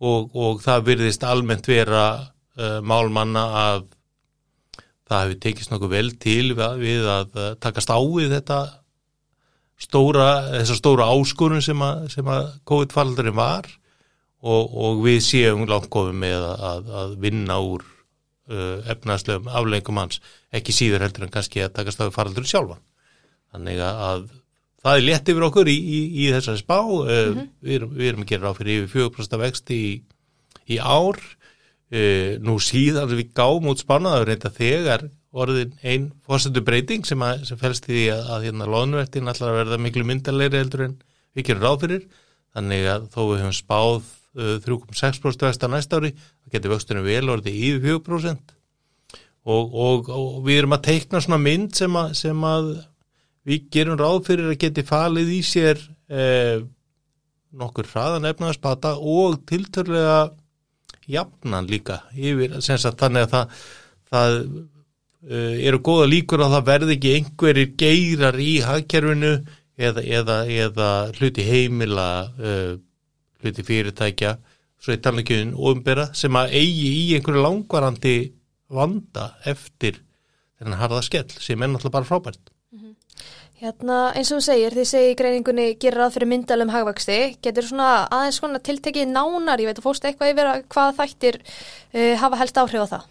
og, 0.01 0.31
og 0.33 0.61
það 0.65 0.87
virðist 0.91 1.27
almennt 1.27 1.69
vera 1.69 2.05
uh, 2.57 2.79
málmanna 2.81 3.47
að 3.65 3.89
það 5.11 5.25
hefur 5.25 5.41
tekist 5.45 5.73
nokkuð 5.73 5.95
vel 5.97 6.13
til 6.23 6.53
við, 6.55 7.09
að 7.11 7.35
uh, 7.37 7.51
takast 7.61 7.91
á 7.91 7.99
við 7.99 8.37
þetta 8.39 8.61
stóra, 9.81 10.31
þessa 10.55 10.79
stóra 10.79 11.09
áskorun 11.11 11.65
sem 11.65 11.83
að, 11.85 12.09
að 12.23 12.51
COVID-faldurinn 12.69 13.39
var 13.39 13.69
og, 14.41 14.71
og 14.71 15.01
við 15.05 15.23
séum 15.25 15.67
langt 15.69 15.91
góðum 15.93 16.21
með 16.23 16.45
að, 16.55 16.93
að 17.03 17.17
vinna 17.25 17.59
úr 17.65 17.85
uh, 17.85 18.79
efnaðslegum 18.93 19.51
aflengum 19.51 20.01
hans, 20.01 20.21
ekki 20.55 20.75
síður 20.77 21.07
heldur 21.07 21.27
en 21.27 21.35
kannski 21.35 21.65
að 21.65 21.75
takast 21.81 22.01
á 22.01 22.07
við 22.07 22.17
faraldurinn 22.17 22.53
sjálfa. 22.53 22.79
Þannig 23.51 23.83
að 23.83 24.29
það 24.85 24.97
er 24.97 25.07
létt 25.07 25.31
yfir 25.33 25.47
okkur 25.49 25.71
í, 25.71 25.77
í, 25.77 26.01
í 26.23 26.31
þessari 26.35 26.63
spá. 26.63 26.79
Mm 26.81 27.11
-hmm. 27.11 27.51
við, 27.61 27.75
erum, 27.77 27.93
við 27.97 28.11
erum 28.11 28.25
að 28.25 28.33
gera 28.33 28.53
á 28.53 28.59
fyrir 28.59 28.85
yfir 28.85 29.11
4% 29.11 29.41
vexti 29.45 29.81
í, 29.81 29.93
í 30.77 30.81
ár. 30.81 31.21
Uh, 31.91 32.39
nú 32.39 32.55
síðan 32.63 33.11
við 33.11 33.33
gáum 33.35 33.67
út 33.67 33.81
spánaður 33.83 34.29
reynda 34.29 34.53
þegar 34.55 35.09
orðin 35.35 35.73
einn 35.83 36.05
fórsendu 36.23 36.63
breyting 36.63 37.03
sem, 37.07 37.19
að, 37.19 37.43
sem 37.49 37.59
fælst 37.59 37.89
í 37.91 38.05
að, 38.15 38.29
að 38.31 38.45
hérna 38.47 38.69
loðnvertin 38.71 39.31
allar 39.31 39.51
að 39.51 39.59
verða 39.59 39.79
miklu 39.83 40.05
myndalegri 40.07 40.63
heldur 40.63 40.85
en 40.87 40.95
við 41.35 41.49
gerum 41.49 41.65
ráð 41.67 41.83
fyrir. 41.85 42.07
Þannig 42.55 42.87
að 42.95 43.11
þó 43.11 43.21
við 43.25 43.43
höfum 43.43 43.59
spáð 43.59 44.07
uh, 44.39 44.57
3,6% 44.63 45.47
vexti 45.49 45.67
á 45.67 45.71
næsta 45.75 45.99
ári 45.99 46.15
það 46.15 46.55
getur 46.55 46.75
vöxtunum 46.75 47.07
vel 47.07 47.35
orðið 47.35 47.59
yfir 47.59 47.99
4% 47.99 48.55
og, 49.51 49.75
og, 49.75 50.11
og 50.15 50.41
við 50.47 50.63
erum 50.63 50.77
að 50.77 50.87
teikna 50.91 51.23
svona 51.25 51.41
mynd 51.43 51.75
sem 51.79 51.97
að, 51.97 52.15
sem 52.19 52.47
að 52.47 52.73
við 53.49 53.71
gerum 53.73 53.99
ráð 54.01 54.21
fyrir 54.29 54.51
að 54.53 54.61
geti 54.65 54.85
falið 54.87 55.33
í 55.33 55.41
sér 55.47 55.81
eh, 56.11 56.61
nokkur 57.51 57.89
hraðan 57.91 58.29
efnaðarspata 58.31 58.97
og 58.99 59.41
tilturlega 59.49 60.31
jafnan 61.11 61.69
líka 61.71 62.03
yfir, 62.15 62.59
þannig 62.61 63.25
að 63.25 63.33
það, 63.33 63.65
það 64.13 64.37
uh, 64.37 65.57
eru 65.69 65.81
góða 65.83 66.11
líkur 66.11 66.45
að 66.45 66.55
það 66.57 66.69
verði 66.69 66.97
ekki 66.97 67.15
einhverjir 67.17 67.73
geirar 67.81 68.39
í 68.43 68.53
hagkerfinu 68.65 69.33
eða, 69.81 70.05
eða, 70.05 70.39
eða 70.47 70.91
hluti 71.19 71.47
heimila 71.49 72.09
uh, 72.39 72.77
hluti 73.43 73.67
fyrirtækja 73.67 74.37
svo 74.81 74.95
í 74.95 75.03
talningjöfun 75.03 75.57
ofinbera 75.57 76.07
sem 76.17 76.39
að 76.39 76.55
eigi 76.61 76.93
í 77.01 77.03
einhverju 77.17 77.43
langvarandi 77.45 78.17
vanda 78.71 79.33
eftir 79.49 79.99
þennan 80.61 80.81
harða 80.81 81.03
skell 81.05 81.29
sem 81.35 81.59
er 81.59 81.73
náttúrulega 81.73 81.99
bara 81.99 82.09
frábært 82.09 82.55
Hérna 83.61 83.97
eins 84.17 84.31
og 84.33 84.39
þú 84.39 84.45
segir, 84.47 84.73
þið 84.73 84.87
segir 84.89 85.11
í 85.13 85.17
greiningunni 85.19 85.65
gerir 85.83 86.07
að 86.07 86.15
fyrir 86.15 86.31
myndalum 86.31 86.71
hagvexti, 86.73 87.17
getur 87.45 87.67
svona 87.69 88.07
aðeins 88.09 88.39
svona 88.41 88.61
tiltekið 88.65 89.11
nánar, 89.13 89.61
ég 89.61 89.69
veit 89.69 89.81
að 89.83 89.85
fórst 89.85 90.07
eitthvað 90.09 90.33
yfir 90.33 90.49
að 90.49 90.63
hvað 90.73 90.95
þættir 90.97 91.39
uh, 91.43 92.15
hafa 92.23 92.39
helst 92.41 92.61
áhrif 92.63 92.87
á 92.89 92.93
það? 92.95 93.05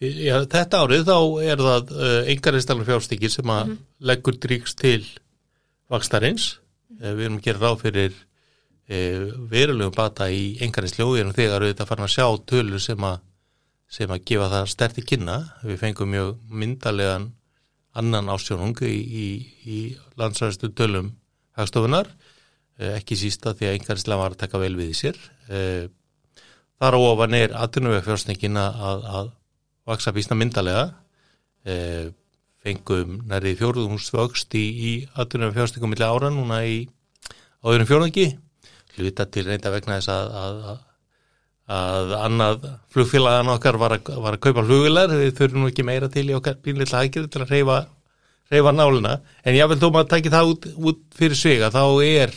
Já, 0.00 0.36
þetta 0.54 0.80
árið 0.80 1.04
þá 1.10 1.18
er 1.44 1.64
það 1.66 1.92
uh, 1.92 2.16
engaristælum 2.32 2.88
fjárstykir 2.88 3.34
sem 3.34 3.52
að 3.52 3.62
mm 3.66 3.74
-hmm. 3.74 3.84
leggur 4.12 4.40
dríks 4.46 4.74
til 4.80 5.04
vakstarins, 5.92 6.56
mm 6.56 6.96
-hmm. 6.96 7.04
uh, 7.04 7.16
við 7.18 7.24
erum 7.26 7.38
að 7.38 7.46
gera 7.50 7.64
ráð 7.66 7.80
fyrir 7.84 8.22
verulegum 8.86 9.92
bata 9.92 10.28
í 10.30 10.62
engaristljóðinu 10.62 11.32
þegar 11.34 11.64
við 11.64 11.72
þetta 11.72 11.86
farin 11.86 12.04
að 12.06 12.12
sjá 12.14 12.26
tölur 12.46 12.80
sem 12.80 13.04
að, 13.04 13.16
sem 13.88 14.10
að 14.10 14.24
gefa 14.24 14.48
það 14.48 14.68
sterti 14.70 15.02
kynna, 15.02 15.38
við 15.64 15.80
fengum 15.80 16.08
mjög 16.08 16.36
myndalegan 16.48 17.32
annan 18.00 18.30
ásjónung 18.32 18.76
í, 18.84 18.94
í, 18.94 19.26
í 19.66 19.78
landsræðstu 20.20 20.72
tölum 20.76 21.12
hagstofunar, 21.56 22.10
eh, 22.78 22.96
ekki 22.98 23.18
sísta 23.18 23.54
því 23.56 23.70
að 23.70 23.78
einhverjuslega 23.78 24.20
var 24.20 24.36
að 24.36 24.42
taka 24.44 24.60
vel 24.62 24.74
við 24.78 24.92
í 24.92 24.98
sér. 24.98 25.20
Eh, 25.48 25.88
þar 26.80 26.98
ofan 27.00 27.36
er 27.38 27.56
aðtunumvegfjárstningin 27.56 28.60
að, 28.60 29.06
að 29.20 29.30
vaksa 29.88 30.12
bísna 30.16 30.36
myndalega, 30.38 30.88
eh, 31.64 32.10
fengum 32.66 33.20
nærið 33.30 33.60
fjóruðumstvöxt 33.62 34.58
í, 34.58 34.66
í 34.66 34.92
aðtunumvegfjárstningum 35.14 35.94
millir 35.94 36.10
ára 36.10 36.32
núna 36.34 36.60
í 36.66 36.82
áðurum 37.64 37.88
fjórðangi, 37.88 38.26
hluta 38.96 39.26
til 39.30 39.46
reynda 39.46 39.72
vegna 39.72 40.00
þess 40.00 40.12
að, 40.12 40.36
að 40.42 40.60
að 40.72 40.85
annað 41.66 42.66
flugfélagan 42.94 43.50
okkar 43.56 43.78
var 43.80 43.96
að, 43.96 44.10
var 44.22 44.36
að 44.36 44.42
kaupa 44.44 44.64
flugvilar, 44.64 45.10
við 45.10 45.32
þurfum 45.34 45.64
nú 45.64 45.70
ekki 45.72 45.86
meira 45.86 46.08
til 46.12 46.28
í 46.30 46.36
okkar 46.36 46.60
bínleita 46.62 47.00
hækir 47.02 47.26
til 47.26 47.42
að 47.42 47.50
reyfa, 47.50 47.78
reyfa 48.52 48.72
náluna, 48.72 49.16
en 49.42 49.58
ég 49.58 49.70
vil 49.72 49.80
þó 49.82 49.88
maður 49.90 50.12
taki 50.12 50.30
það 50.30 50.52
út, 50.52 50.68
út 50.76 51.00
fyrir 51.18 51.40
sig 51.40 51.64
að 51.66 51.74
þá 51.74 51.84
er 52.06 52.36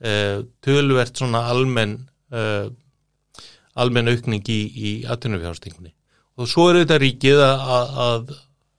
uh, 0.00 0.38
tölvert 0.64 1.20
svona 1.20 1.44
almenn 1.52 1.98
uh, 2.32 2.70
almenn 3.78 4.10
aukning 4.10 4.48
í, 4.48 4.58
í 4.72 4.90
atvinnufjárstingunni 5.10 5.92
og 6.38 6.48
svo 6.50 6.68
er 6.70 6.80
þetta 6.82 6.98
ríkið 7.02 7.42
að, 7.44 7.92
að, 8.06 8.32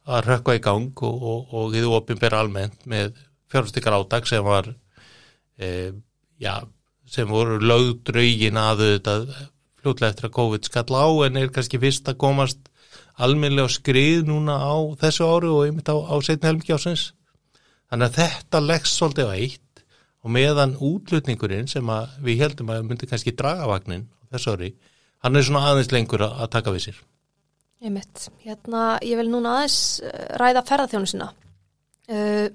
að 0.10 0.26
rökka 0.32 0.58
í 0.58 0.64
gang 0.64 1.06
og, 1.06 1.24
og, 1.32 1.54
og 1.54 1.72
þið 1.76 1.94
ofinbera 1.94 2.42
almennt 2.42 2.90
með 2.90 3.14
fjárstingar 3.52 4.00
átak 4.00 4.28
sem 4.30 4.44
var 4.46 4.74
uh, 4.74 5.92
já, 6.42 6.54
sem 7.06 7.30
voru 7.30 7.62
lögdraugin 7.62 8.60
að 8.60 8.86
þetta 8.88 9.16
fljótlega 9.89 10.13
eftir 10.13 10.27
að 10.27 10.36
COVID 10.38 10.67
skall 10.67 10.93
á 10.93 11.08
en 11.25 11.38
er 11.39 11.50
kannski 11.53 11.79
fyrst 11.81 12.10
að 12.10 12.19
komast 12.22 12.69
almenlega 13.19 13.72
skrið 13.74 14.27
núna 14.29 14.60
á 14.62 14.75
þessu 15.01 15.25
áru 15.25 15.55
og 15.58 15.65
einmitt 15.65 15.89
á, 15.89 15.98
á 15.98 16.15
setni 16.22 16.48
helmiki 16.48 16.75
ásins. 16.75 17.12
Þannig 17.89 18.08
að 18.08 18.19
þetta 18.19 18.62
leggst 18.63 19.00
svolítið 19.00 19.29
á 19.29 19.34
eitt 19.34 19.84
og 20.24 20.34
meðan 20.36 20.77
útlutningurinn 20.77 21.69
sem 21.72 21.91
við 22.22 22.43
heldum 22.43 22.72
að 22.74 22.86
myndi 22.86 23.10
kannski 23.10 23.34
draga 23.34 23.67
vagnin 23.69 24.08
þessu 24.29 24.53
ári, 24.53 24.74
hann 25.25 25.36
er 25.36 25.46
svona 25.48 25.65
aðeins 25.72 25.91
lengur 25.91 26.22
að, 26.22 26.36
að 26.43 26.51
taka 26.53 26.74
við 26.75 26.86
sér. 26.86 27.00
Einmitt. 27.79 28.25
Hérna, 28.43 28.84
ég 29.08 29.17
vil 29.17 29.29
núna 29.31 29.55
aðeins 29.58 29.79
eh, 30.03 30.25
ræða 30.38 30.65
ferðarþjónusina. 30.67 31.29
Uh, 32.10 32.50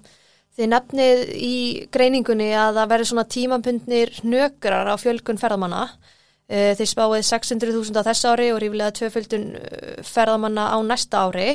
þið 0.54 0.70
nefnið 0.70 1.22
í 1.34 1.54
greiningunni 1.94 2.52
að 2.54 2.78
það 2.78 2.90
verður 2.92 3.10
svona 3.10 3.30
tímabundnir 3.34 4.12
nökrar 4.22 4.90
á 4.92 4.94
fjölgun 5.00 5.40
ferðamanna 5.40 5.88
Eh, 5.88 6.13
þeir 6.50 6.88
spáið 6.90 7.24
600.000 7.24 7.96
á 7.96 8.02
þess 8.04 8.28
ári 8.28 8.50
og 8.52 8.60
rífilega 8.60 8.92
tvöföldun 8.98 9.50
eh, 9.56 9.98
ferðamanna 10.04 10.68
á 10.76 10.78
næsta 10.84 11.24
ári. 11.24 11.54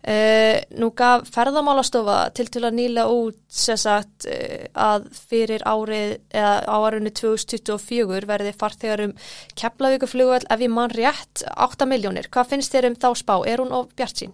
Eh, 0.00 0.62
nú 0.80 0.92
gaf 0.96 1.26
ferðamálastofa 1.34 2.30
til 2.32 2.46
til 2.48 2.62
að 2.64 2.76
nýla 2.78 3.04
út 3.10 3.40
sagt, 3.50 4.24
að 4.72 5.10
fyrir 5.12 5.60
árið 5.66 6.14
eða 6.30 6.54
á 6.64 6.76
árunni 6.78 7.12
2024 7.12 8.30
verði 8.30 8.54
farþegarum 8.56 9.12
keflavíkuflugvel 9.60 10.46
ef 10.46 10.62
ég 10.62 10.72
mann 10.72 10.94
rétt 10.94 11.44
8 11.50 11.90
miljónir. 11.90 12.30
Hvað 12.30 12.54
finnst 12.54 12.72
þér 12.72 12.92
um 12.92 12.96
þá 13.02 13.10
spá? 13.18 13.34
Er 13.44 13.60
hún 13.60 13.74
of 13.74 13.90
bjart 13.98 14.22
sín? 14.22 14.32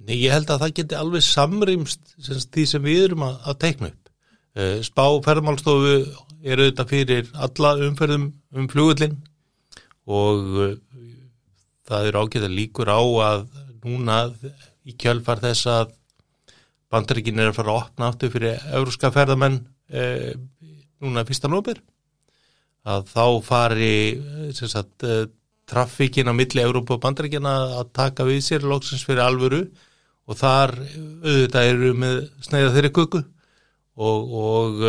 Nei, 0.00 0.16
ég 0.22 0.32
held 0.32 0.48
að 0.48 0.62
það 0.62 0.76
geti 0.78 0.96
alveg 0.96 1.26
samrýmst 1.26 2.16
því 2.54 2.64
sem 2.70 2.86
við 2.86 3.04
erum 3.10 3.26
að, 3.26 3.36
að 3.44 3.60
teikna 3.66 3.90
upp. 3.90 3.96
Spá 4.86 5.04
ferðamálastofu 5.26 5.98
er 6.44 6.62
auðvitað 6.62 6.90
fyrir 6.90 7.30
alla 7.46 7.74
umferðum 7.86 8.30
um 8.56 8.68
flugullin 8.70 9.16
og 10.10 10.60
uh, 10.60 10.74
það 11.90 12.10
er 12.10 12.20
ágætt 12.20 12.46
að 12.46 12.56
líkur 12.56 12.90
á 12.90 13.00
að 13.00 13.46
núna 13.84 14.20
í 14.86 14.94
kjölfar 15.00 15.42
þess 15.42 15.68
að 15.70 15.96
bandarikin 16.90 17.40
er 17.40 17.50
að 17.50 17.58
fara 17.60 17.72
að 17.72 17.80
opna 17.84 18.10
áttu 18.10 18.30
fyrir 18.32 18.70
euróska 18.74 19.10
ferðamenn 19.14 19.60
eh, 19.94 20.32
núna 21.00 21.24
fyrsta 21.28 21.50
nóber 21.50 21.78
að 22.90 23.06
þá 23.12 23.24
fari 23.46 23.92
sagt, 24.56 25.04
eh, 25.04 25.28
trafíkin 25.70 26.30
á 26.30 26.34
milli 26.34 26.62
Európa 26.64 26.96
og 26.96 27.02
bandaríkjana 27.04 27.54
að 27.78 27.92
taka 27.94 28.26
við 28.26 28.40
sér 28.46 28.66
lóksins 28.66 29.04
fyrir 29.06 29.22
alvöru 29.22 29.62
og 30.26 30.38
þar 30.38 30.74
auðvitað 30.80 31.70
eru 31.74 31.92
með 31.98 32.16
snæða 32.42 32.72
þeirri 32.74 32.92
kuku 32.96 33.22
og, 34.00 34.34
og 34.42 34.82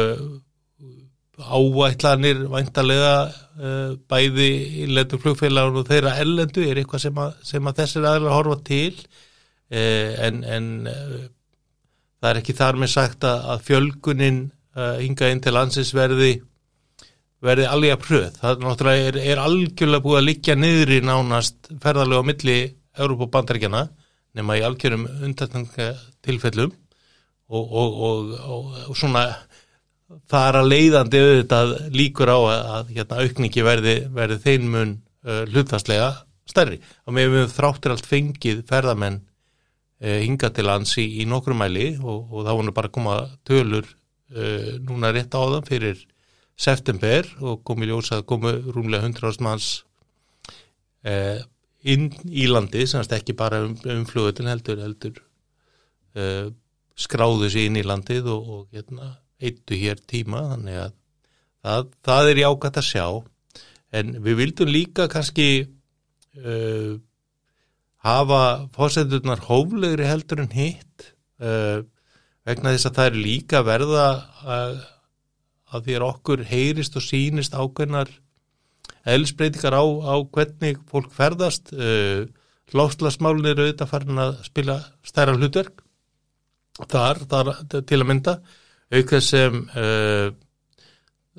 ávætlanir 1.41 2.45
væntalega 2.51 3.15
uh, 3.29 3.97
bæði 4.11 4.49
í 4.83 4.87
letur 4.91 5.21
flugfélagun 5.23 5.81
og 5.81 5.89
þeirra 5.89 6.15
ellendu 6.23 6.63
er 6.65 6.81
eitthvað 6.81 7.05
sem 7.05 7.21
að, 7.23 7.35
sem 7.47 7.67
að 7.67 7.81
þessir 7.81 8.07
aðra 8.09 8.37
horfa 8.37 8.57
til 8.67 8.93
uh, 9.01 10.11
en, 10.27 10.41
en 10.43 10.71
uh, 10.91 11.19
það 12.21 12.29
er 12.31 12.41
ekki 12.41 12.57
þar 12.57 12.81
með 12.81 12.93
sagt 12.95 13.27
að, 13.27 13.45
að 13.55 13.67
fjölgunin 13.69 14.41
hinga 14.71 15.27
inn 15.27 15.41
til 15.43 15.51
landsins 15.51 15.89
verði 15.91 16.29
verði 17.43 17.65
alveg 17.67 17.95
að 17.95 18.03
pröð. 18.05 18.27
Það 18.39 18.61
náttúrulega 18.63 19.07
er, 19.09 19.17
er 19.33 19.41
algjörlega 19.41 20.05
búið 20.05 20.19
að 20.19 20.27
liggja 20.29 20.55
niður 20.55 20.93
í 20.95 20.99
nánast 21.03 21.71
ferðarlega 21.83 22.23
á 22.23 22.29
milli 22.29 22.57
Európa 23.01 23.27
bandaríkjana 23.33 23.81
nema 24.37 24.57
í 24.59 24.63
algjörum 24.65 25.07
undartanga 25.25 25.89
tilfellum 26.23 26.71
og, 27.51 27.65
og, 27.65 27.97
og, 28.07 28.77
og 28.87 28.95
svona 28.95 29.25
það 30.31 30.47
er 30.47 30.57
að 30.59 30.69
leiðandi 30.71 31.21
auðvitað 31.21 31.73
líkur 31.95 32.31
á 32.31 32.37
að, 32.39 32.59
að 32.75 32.93
hérna, 32.97 33.23
aukningi 33.25 33.65
verði, 33.65 33.95
verði 34.15 34.37
þeim 34.45 34.69
mun 34.75 34.93
uh, 35.27 35.43
hlutastlega 35.51 36.11
stærri. 36.49 36.79
Og 37.05 37.15
við 37.17 37.27
hefum 37.27 37.53
þráttir 37.55 37.95
allt 37.95 38.09
fengið 38.09 38.63
ferðamenn 38.69 39.19
uh, 39.21 40.19
hinga 40.21 40.51
til 40.55 40.67
lands 40.67 40.95
í, 41.01 41.07
í 41.21 41.27
nokkru 41.29 41.57
mæli 41.57 41.93
og, 41.99 42.31
og 42.31 42.47
þá 42.47 42.51
vonu 42.53 42.75
bara 42.75 42.91
að 42.91 42.97
koma 42.97 43.17
tölur 43.47 43.87
uh, 43.87 44.73
núna 44.83 45.13
rétt 45.15 45.37
á 45.37 45.41
það 45.41 45.69
fyrir 45.69 46.03
september 46.61 47.27
og 47.41 47.63
komi 47.65 47.89
ljósa 47.89 48.19
að 48.19 48.27
komu 48.29 48.53
rúmlega 48.73 49.07
100 49.07 49.41
manns 49.45 49.71
uh, 51.07 51.39
inn 51.81 52.11
í 52.29 52.45
landi, 52.49 52.85
semst 52.89 53.13
ekki 53.15 53.33
bara 53.37 53.63
um, 53.65 53.73
um 53.89 54.05
flugutin 54.09 54.49
heldur 54.51 54.83
heldur 54.83 55.17
uh, 56.17 56.51
skráðu 56.97 57.49
sér 57.49 57.69
inn 57.69 57.79
í 57.81 57.87
landið 57.87 58.29
og, 58.29 58.51
og 58.55 58.75
hérna 58.75 59.15
eittu 59.41 59.77
hér 59.79 60.01
tíma 60.09 60.43
þannig 60.53 60.79
að 60.85 60.97
það, 61.65 61.87
það 62.07 62.31
er 62.31 62.41
jákvæmt 62.43 62.81
að 62.81 62.87
sjá. 62.87 63.05
En 63.91 64.13
við 64.23 64.37
vildum 64.39 64.71
líka 64.71 65.07
kannski 65.11 65.47
uh, 66.39 66.93
hafa 68.05 68.41
fórseturnar 68.75 69.43
hóflegri 69.49 70.07
heldur 70.07 70.45
en 70.45 70.53
hitt 70.55 71.11
uh, 71.43 71.83
vegna 72.47 72.73
þess 72.73 72.89
að 72.89 72.97
það 72.97 73.09
er 73.11 73.21
líka 73.27 73.63
verða 73.67 74.07
að, 74.41 74.75
að 75.71 75.87
því 75.87 75.97
að 75.97 76.07
okkur 76.07 76.45
heyrist 76.49 76.97
og 76.97 77.05
sínist 77.05 77.57
ákveðnar 77.57 78.13
eðlisbreytingar 79.11 79.75
á, 79.77 79.83
á 79.83 80.15
hvernig 80.29 80.81
fólk 80.89 81.11
ferðast 81.13 81.73
uh, 81.73 82.25
lofslagsmálun 82.77 83.51
eru 83.51 83.67
auðvitað 83.67 83.91
farin 83.91 84.23
að 84.23 84.35
spila 84.47 84.77
stærra 85.05 85.35
hlutverk. 85.35 85.81
Þar, 86.87 87.25
þar 87.29 87.49
til 87.83 87.99
að 87.99 88.07
mynda 88.07 88.37
auk 88.91 89.13
þess 89.13 89.31
sem 89.33 89.57
uh, 89.79 90.27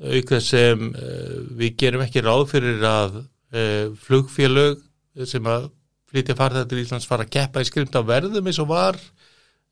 auk 0.03 0.33
þess 0.33 0.49
sem 0.55 0.87
uh, 0.89 1.37
við 1.59 1.77
gerum 1.83 2.03
ekki 2.05 2.23
ráð 2.25 2.47
fyrir 2.55 2.85
að 2.89 3.19
uh, 3.21 3.93
flugfélög 4.05 4.81
sem 5.29 5.45
að 5.49 5.69
flytja 6.09 6.37
farþættir 6.37 6.71
til 6.71 6.83
Íslands 6.83 7.09
fara 7.09 7.25
að 7.27 7.33
keppa 7.35 7.61
í 7.61 7.67
skrimt 7.69 7.93
á 7.93 8.01
verðum 8.05 8.49
eins 8.49 8.61
og 8.61 8.71
var 8.71 8.97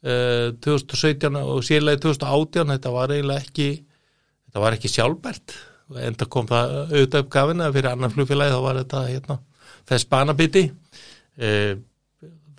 2017 0.02 1.36
og 1.38 1.60
síðlega 1.62 2.00
2018 2.08 2.72
þetta 2.74 2.94
var 2.94 3.12
eiginlega 3.14 3.44
ekki 3.44 3.68
þetta 3.78 4.64
var 4.64 4.78
ekki 4.78 4.90
sjálfbært. 4.90 5.54
En 6.02 6.18
það 6.18 6.30
kom 6.34 6.48
það 6.50 6.74
auðvitað 6.80 7.22
upp 7.22 7.30
gafina 7.36 7.68
fyrir 7.76 7.90
annan 7.92 8.14
flugfélagi 8.16 8.56
þá 8.56 8.62
var 8.66 8.80
þetta 8.80 9.02
hérna, 9.06 9.38
þess 9.92 10.10
banabiti. 10.10 10.64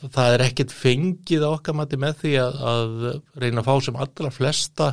Það 0.03 0.37
er 0.37 0.47
ekkert 0.47 0.75
fengið 0.75 1.49
okkar 1.49 1.79
mati 1.79 1.99
með 1.99 2.23
því 2.23 2.37
að, 2.45 2.63
að 2.71 2.95
reyna 3.43 3.65
að 3.65 3.69
fá 3.73 3.75
sem 3.89 3.99
allra 4.07 4.33
flesta 4.35 4.93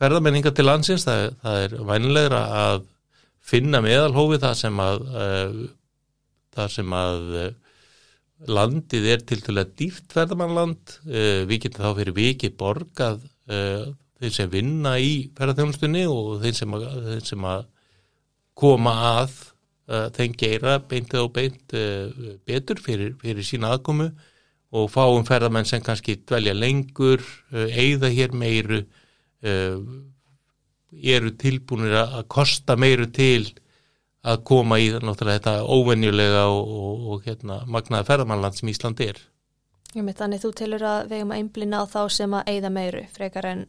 ferðamenninga 0.00 0.52
til 0.54 0.66
landsins, 0.66 1.06
það, 1.06 1.28
það 1.42 1.64
er 1.64 1.76
vænilegra 1.90 2.42
að 2.64 2.82
finna 3.44 3.82
meðalhófi 3.84 4.40
það 4.42 4.56
sem 4.62 4.80
að 4.82 5.04
uh, 5.04 5.60
það 6.54 6.72
sem 6.78 6.96
að 6.96 7.38
uh, 7.42 7.48
landið 8.54 9.08
er 9.12 9.24
til 9.28 9.40
að 9.54 9.74
dýft 9.78 10.14
ferðamannland 10.14 10.96
uh, 11.04 11.44
við 11.48 11.66
getum 11.66 11.84
þá 11.84 12.00
fyrir 12.00 12.18
vikið 12.18 12.58
borgað 12.60 13.24
þeir 13.44 14.32
sem 14.32 14.48
vinna 14.48 14.94
í 14.96 15.28
ferðarþjónustunni 15.36 16.06
og 16.08 16.38
þeir 16.40 16.54
sem 16.56 16.76
að, 16.78 16.84
þeir 17.10 17.26
sem 17.28 17.42
að 17.44 17.66
koma 18.56 18.94
að 19.10 19.34
þeim 20.16 20.36
geira 20.40 20.78
beintið 20.80 21.20
og 21.20 21.32
beint 21.34 21.74
betur 22.48 22.80
fyrir, 22.80 23.10
fyrir 23.20 23.44
sína 23.44 23.74
aðkomu 23.74 24.06
og 24.72 24.88
fáum 24.88 25.26
ferðamenn 25.28 25.68
sem 25.68 25.84
kannski 25.84 26.14
dvelja 26.22 26.54
lengur, 26.56 27.20
eigða 27.52 28.08
hér 28.14 28.32
meiru 28.32 28.80
eru 29.44 31.34
tilbúinir 31.40 31.98
að 32.00 32.24
kosta 32.32 32.76
meiru 32.80 33.08
til 33.12 33.52
að 34.24 34.40
koma 34.48 34.78
í 34.80 34.88
þetta 34.94 35.58
óvenjulega 35.68 36.46
og, 36.48 36.68
og, 36.68 37.06
og 37.12 37.26
hérna, 37.28 37.60
magnaða 37.68 38.08
ferðamannland 38.08 38.56
sem 38.56 38.70
Ísland 38.72 39.02
er. 39.04 39.18
Mitt, 39.94 40.18
þannig 40.18 40.42
þú 40.42 40.50
tilur 40.58 40.84
að 40.88 41.10
við 41.10 41.20
erum 41.20 41.34
að 41.34 41.40
einblina 41.42 41.82
á 41.82 41.84
þá 41.86 42.00
sem 42.10 42.32
að 42.34 42.48
eigða 42.50 42.70
meiru 42.74 43.02
frekar 43.14 43.46
en, 43.46 43.60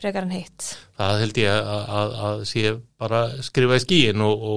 frekar 0.00 0.26
en 0.26 0.32
heitt. 0.34 0.70
Það 0.98 1.20
held 1.20 1.42
ég 1.42 1.52
að, 1.52 1.84
að, 1.98 2.16
að 2.28 2.42
sé 2.50 2.72
bara 2.98 3.20
skrifa 3.46 3.78
í 3.78 3.84
skíin 3.84 4.24
og, 4.26 4.48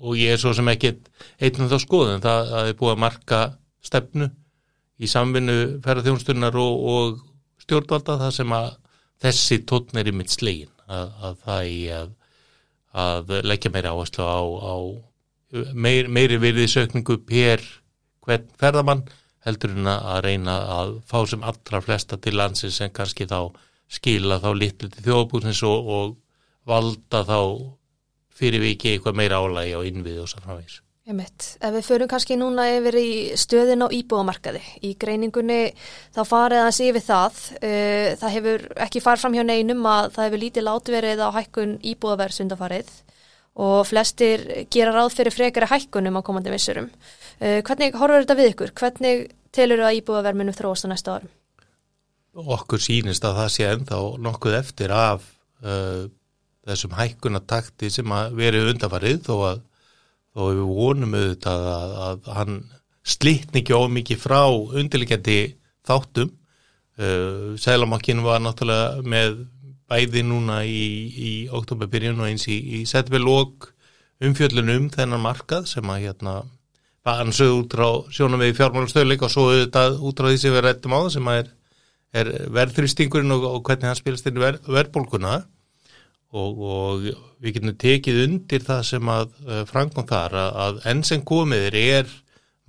og 0.00 0.16
ég 0.16 0.36
er 0.36 0.40
svo 0.40 0.54
sem 0.56 0.70
ekki 0.72 0.94
einnum 1.42 1.68
þá 1.68 1.76
skoðun. 1.82 2.24
Það 2.24 2.54
er 2.62 2.78
búið 2.78 2.94
að 2.94 3.04
marka 3.04 3.42
stefnu 3.84 4.30
í 5.02 5.10
samvinnu 5.10 5.58
ferðarþjónstunnar 5.84 6.56
og 6.62 7.20
stjórnvalda 7.66 8.16
það 8.22 8.34
sem 8.38 8.56
að 8.56 8.72
þessi 9.22 9.60
tótn 9.68 10.00
er 10.00 10.10
í 10.10 10.14
mitt 10.16 10.32
slegin 10.32 10.72
að, 10.86 11.10
að 11.26 11.36
það 11.44 11.72
er 11.72 11.98
að, 11.98 12.14
að 13.04 13.34
leggja 13.46 13.72
meira 13.74 13.92
áherslu 13.94 14.24
á, 14.26 14.40
á 14.42 14.76
meir, 15.72 16.08
meiri 16.08 16.38
virðisökningu 16.42 17.20
per 17.28 17.62
hvern 18.24 18.48
ferðamann 18.60 19.04
heldur 19.44 19.74
en 19.76 19.90
að 19.92 20.20
reyna 20.24 20.56
að 20.78 20.94
fá 21.08 21.18
sem 21.28 21.44
allra 21.44 21.82
flesta 21.84 22.16
til 22.16 22.36
landsins 22.38 22.80
sem 22.80 22.92
kannski 22.94 23.28
þá 23.28 23.52
skila 23.92 24.40
þá 24.42 24.50
litlu 24.56 24.88
til 24.90 25.04
þjóðbúsins 25.04 25.60
og, 25.68 25.90
og 25.98 26.16
valda 26.68 27.24
þá 27.28 27.38
fyrir 28.34 28.64
viki 28.64 28.94
eitthvað 28.94 29.20
meira 29.20 29.42
álægi 29.44 29.76
á 29.76 29.80
innvið 29.84 30.24
og 30.24 30.32
svo 30.32 30.83
framvegs. 31.04 31.56
Ef 31.60 31.74
við 31.74 31.84
förum 31.84 32.08
kannski 32.08 32.36
núna 32.38 32.64
yfir 32.78 32.96
í 32.96 33.08
stöðin 33.36 33.84
á 33.84 33.88
íbúamarkaði, 33.92 34.62
í 34.82 34.94
greiningunni 34.96 35.74
þá 36.14 36.22
farið 36.24 36.68
sé 36.72 36.90
við 36.92 37.04
það, 37.04 37.40
uh, 37.60 38.14
það 38.20 38.34
hefur 38.38 38.66
ekki 38.86 39.02
farið 39.04 39.24
fram 39.24 39.36
hjá 39.36 39.44
neinum 39.44 39.84
að 39.84 40.12
það 40.14 40.28
hefur 40.28 40.42
lítið 40.44 40.66
látverið 40.68 41.20
á 41.20 41.28
hækkun 41.36 41.76
íbúaverð 41.84 42.38
sundafarið 42.38 42.92
og 43.54 43.86
flestir 43.86 44.66
gera 44.72 44.94
ráð 44.94 45.12
fyrir 45.14 45.34
frekari 45.34 45.68
hækkunum 45.70 46.18
á 46.18 46.26
komandi 46.26 46.50
vissurum. 46.50 46.88
Uh, 47.38 47.60
hvernig 47.60 47.94
horfur 48.00 48.24
þetta 48.24 48.38
við 48.40 48.52
ykkur? 48.54 48.74
Hvernig 48.80 49.28
telur 49.54 49.84
að 49.84 50.00
íbúaverð 50.00 50.40
munum 50.40 50.56
þróast 50.56 50.88
á 50.88 50.92
næsta 50.92 51.18
árum? 51.18 51.32
Okkur 52.34 52.80
sínist 52.82 53.22
að 53.28 53.42
það 53.42 53.52
sé 53.54 53.68
ennþá 53.68 54.00
nokkuð 54.24 54.56
eftir 54.58 54.90
af 54.90 55.28
uh, 55.62 56.08
þessum 56.64 56.96
hækkunatakti 56.96 57.92
sem 57.92 58.10
að 58.16 58.34
verið 58.40 58.72
undafarið 58.72 59.20
þó 59.28 59.34
að 59.52 59.62
og 60.34 60.50
við 60.50 60.70
vonum 60.76 61.16
auðvitað 61.18 61.68
að, 61.72 61.92
að 62.06 62.30
hann 62.38 62.56
slittn 63.04 63.60
ekki 63.60 63.76
ómikið 63.76 64.22
frá 64.22 64.40
undirlegjandi 64.50 65.38
þáttum. 65.86 66.32
Uh, 66.94 67.54
Sælamakkin 67.60 68.22
var 68.24 68.42
náttúrulega 68.42 69.02
með 69.02 69.44
bæði 69.90 70.24
núna 70.26 70.62
í, 70.66 70.84
í 71.12 71.32
oktoberbyrjun 71.52 72.22
og 72.22 72.30
eins 72.30 72.46
í, 72.48 72.56
í 72.78 72.84
setvelók 72.88 73.70
umfjöllunum 74.24 74.88
þennan 74.94 75.22
markað 75.22 75.66
sem 75.68 75.90
að 75.90 76.06
hérna 76.06 76.36
var 77.04 77.20
ansöð 77.20 77.58
út 77.58 77.74
á 77.76 77.90
sjónum 78.14 78.40
við 78.40 78.54
fjármálustöðleik 78.56 79.26
og 79.26 79.32
svo 79.32 79.50
auðvitað 79.50 79.98
út 80.00 80.22
á 80.22 80.24
því 80.24 80.38
sem 80.40 80.54
við 80.54 80.64
rættum 80.64 80.94
á 80.96 80.98
það 81.02 81.10
sem 81.16 81.30
er, 81.34 81.50
er 82.14 82.30
verðþrýstingurinn 82.56 83.36
og, 83.36 83.44
og 83.50 83.60
hvernig 83.66 83.90
hann 83.90 83.98
spilast 83.98 84.30
inn 84.30 84.40
ver, 84.40 84.60
verðbólkuna 84.64 85.34
og, 86.34 86.58
og 86.58 87.04
við 87.42 87.56
getum 87.56 87.76
tekið 87.78 88.20
undir 88.24 88.64
það 88.66 88.82
sem 88.88 89.10
að 89.12 89.30
uh, 89.46 89.62
frangum 89.68 90.06
þar 90.08 90.36
að, 90.40 90.58
að 90.64 90.80
enn 90.90 91.02
sem 91.06 91.22
komiðir 91.26 91.78
er 91.80 92.12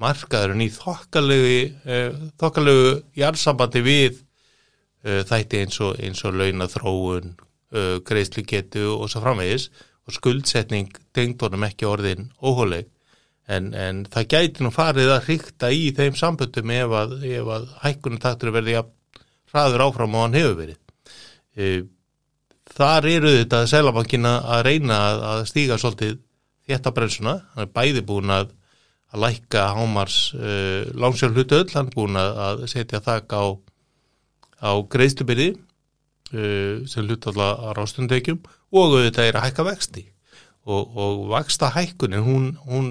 markaðurinn 0.02 0.66
í 0.66 0.70
þokkalegu 0.76 1.58
uh, 1.66 2.22
þokkalegu 2.42 2.94
jarðsambandi 3.18 3.84
við 3.86 4.20
uh, 4.20 5.22
þætti 5.28 5.64
eins 5.64 5.82
og, 5.82 5.98
og 5.98 6.40
launathróun 6.42 7.36
greiðslugetu 7.76 8.86
og 8.94 9.10
svo 9.12 9.20
framvegis. 9.20 9.66
Og 10.06 10.14
skuldsetning 10.16 10.94
tengdónum 11.18 11.66
ekki 11.66 11.88
orðin 11.90 12.30
óhóleg. 12.40 12.86
En, 13.52 13.74
en 13.76 14.04
það 14.14 14.28
gæti 14.32 14.64
nú 14.64 14.70
farið 14.72 15.12
að 15.12 15.26
hrykta 15.26 15.72
í 15.76 15.90
þeim 15.98 16.16
samböndum 16.16 16.72
ef 16.72 16.94
að, 17.02 17.18
að 17.58 17.66
hækkunum 17.82 18.22
taktur 18.22 18.54
verði 18.56 18.78
að 18.80 18.94
hraður 19.52 19.84
áfram 19.90 20.16
og 20.16 20.24
hann 20.24 20.38
hefur 20.40 20.56
verið 20.62 21.90
þar 22.76 23.08
eru 23.10 23.34
þetta 23.40 23.64
Sælabankin 23.72 24.28
að 24.30 24.62
reyna 24.68 25.00
að, 25.10 25.24
að 25.32 25.42
stíga 25.52 25.80
svolítið 25.82 26.18
þéttabrensuna, 26.66 27.36
hann 27.54 27.68
er 27.68 27.74
bæði 27.76 28.04
búin 28.08 28.34
að, 28.34 28.52
að 29.14 29.24
lækka 29.26 29.68
Hámars 29.78 30.18
uh, 30.38 30.90
langsjálflutöð, 30.98 31.72
hann 31.76 31.92
er 31.92 31.96
búin 31.96 32.20
að 32.20 32.66
setja 32.72 33.04
þakk 33.06 33.38
á, 33.38 33.44
á 34.66 34.72
greiðstubyrði 34.92 35.52
uh, 35.56 36.84
sem 36.90 37.06
hlut 37.06 37.30
alltaf 37.30 37.64
að 37.70 37.74
rástundegjum 37.80 38.42
og 38.76 39.00
þetta 39.06 39.30
er 39.30 39.40
að 39.40 39.50
hækka 39.50 39.68
vexti. 39.70 40.08
Og, 40.66 40.96
og 40.98 41.28
vaksta 41.30 41.70
hækkunin, 41.76 42.24
hún, 42.26 42.46
hún 42.66 42.88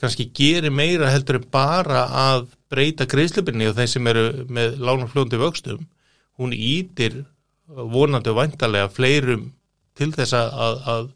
kannski 0.00 0.26
gerir 0.36 0.72
meira 0.72 1.08
heldur 1.12 1.38
en 1.40 1.46
bara 1.52 2.04
að 2.28 2.50
breyta 2.72 3.06
greiðslubyrni 3.08 3.70
og 3.70 3.78
þeir 3.78 3.88
sem 3.88 4.10
eru 4.12 4.24
með 4.52 4.76
lánafljóndi 4.84 5.40
vöxtum, 5.40 5.86
hún 6.40 6.52
ítir 6.52 7.22
vonandi 7.70 8.30
og 8.32 8.38
vantarlega 8.40 8.90
fleirum 8.92 9.50
til 9.98 10.10
þess 10.14 10.36
að, 10.36 10.78
að 10.94 11.10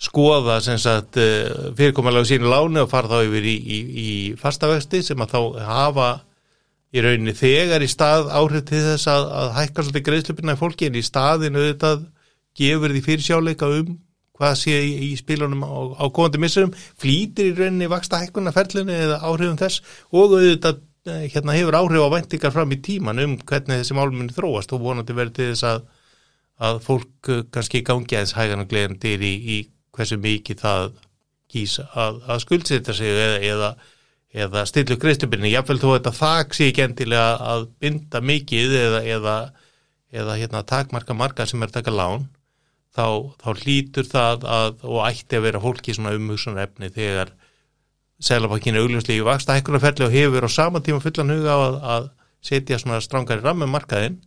skoða 0.00 0.58
eh, 0.60 1.70
fyrirkomalega 1.76 2.28
sínu 2.30 2.50
lánu 2.50 2.84
og 2.84 2.90
fara 2.90 3.10
þá 3.10 3.28
yfir 3.28 3.48
í, 3.48 3.56
í, 3.56 3.78
í 3.80 4.10
fastavexti 4.40 5.02
sem 5.04 5.20
að 5.20 5.34
þá 5.34 5.40
hafa 5.68 6.10
í 6.90 7.02
rauninni 7.04 7.34
þegar 7.36 7.84
í 7.84 7.90
stað 7.90 8.30
áhrif 8.34 8.64
til 8.70 8.82
þess 8.86 9.10
að, 9.10 9.26
að 9.40 9.50
hækka 9.58 9.84
svolítið 9.84 10.06
greiðslupina 10.08 10.56
í 10.56 10.60
fólki 10.60 10.88
en 10.88 10.98
í 10.98 11.04
staðinu 11.06 11.60
auðvitað 11.62 12.06
gefur 12.60 12.94
því 12.94 13.02
fyrirsjáleika 13.06 13.68
um 13.78 13.98
hvað 14.40 14.56
sé 14.56 14.76
í, 14.80 14.92
í 15.10 15.16
spílunum 15.20 15.62
á, 15.62 16.00
á 16.00 16.04
komandi 16.08 16.40
missurum, 16.40 16.72
flýtir 17.00 17.52
í 17.52 17.56
rauninni 17.58 17.90
vaksta 17.92 18.22
hækkuna 18.22 18.54
ferlinu 18.56 18.96
eða 18.96 19.20
áhrifum 19.28 19.58
þess 19.60 19.84
og 20.10 20.32
auðvitað 20.32 20.80
hérna 21.06 21.56
hefur 21.56 21.78
áhrif 21.78 22.04
á 22.04 22.12
væntingar 22.12 22.52
fram 22.52 22.72
í 22.74 22.80
tíman 22.84 23.22
um 23.22 23.36
hvernig 23.38 23.80
þessi 23.80 23.96
málmunni 23.96 24.34
þróast 24.36 24.72
og 24.76 24.82
vonandi 24.84 25.16
verður 25.16 25.36
til 25.36 25.46
þess 25.52 25.64
að, 25.64 25.86
að 26.60 26.80
fólk 26.84 27.30
eh, 27.32 27.44
kannski 27.52 27.84
gangi 27.86 28.18
aðeins 28.18 28.34
hægan 28.36 28.64
og 28.64 28.68
gleðandir 28.68 29.24
í, 29.24 29.32
í 29.40 29.56
hversu 29.96 30.18
mikið 30.20 30.60
það 30.60 30.90
kýsa 31.50 31.86
að, 31.96 32.20
að 32.28 32.42
skuldsetja 32.44 32.94
sig 32.94 33.14
eða, 33.14 33.38
eða, 33.48 33.70
eða 34.44 34.66
stillu 34.68 34.98
greiðstubinni. 35.00 35.54
Jáfnveil 35.54 35.80
þó 35.80 35.88
þetta 35.96 36.12
þakk 36.20 36.58
sé 36.58 36.68
ekki 36.70 36.84
endilega 36.84 37.30
að 37.54 37.64
binda 37.82 38.20
mikið 38.20 38.76
eða, 38.84 39.38
eða 40.12 40.36
hérna, 40.36 40.62
takmarka 40.68 41.16
marga 41.16 41.48
sem 41.48 41.62
er 41.62 41.72
að 41.72 41.80
taka 41.80 41.96
lán 41.96 42.28
þá, 42.94 43.32
þá 43.40 43.50
hlýtur 43.64 44.08
það 44.10 44.46
að, 44.52 44.84
og 44.84 45.04
ætti 45.08 45.38
að 45.38 45.46
vera 45.48 45.62
fólki 45.64 45.96
svona 45.96 46.14
umhugsunar 46.18 46.68
efni 46.68 46.92
þegar 46.92 47.32
Sælabankinu 48.20 48.82
augljóslega 48.82 49.22
í 49.22 49.24
vaksta 49.24 49.56
hækkunarferðli 49.56 50.06
og 50.06 50.14
hefur 50.14 50.46
á 50.46 50.50
saman 50.52 50.84
tíma 50.84 51.00
fullan 51.00 51.32
huga 51.32 51.56
að, 51.56 51.76
að 51.94 52.08
setja 52.44 52.78
svona 52.80 53.00
strángari 53.04 53.44
rammum 53.44 53.72
markaðinn. 53.72 54.18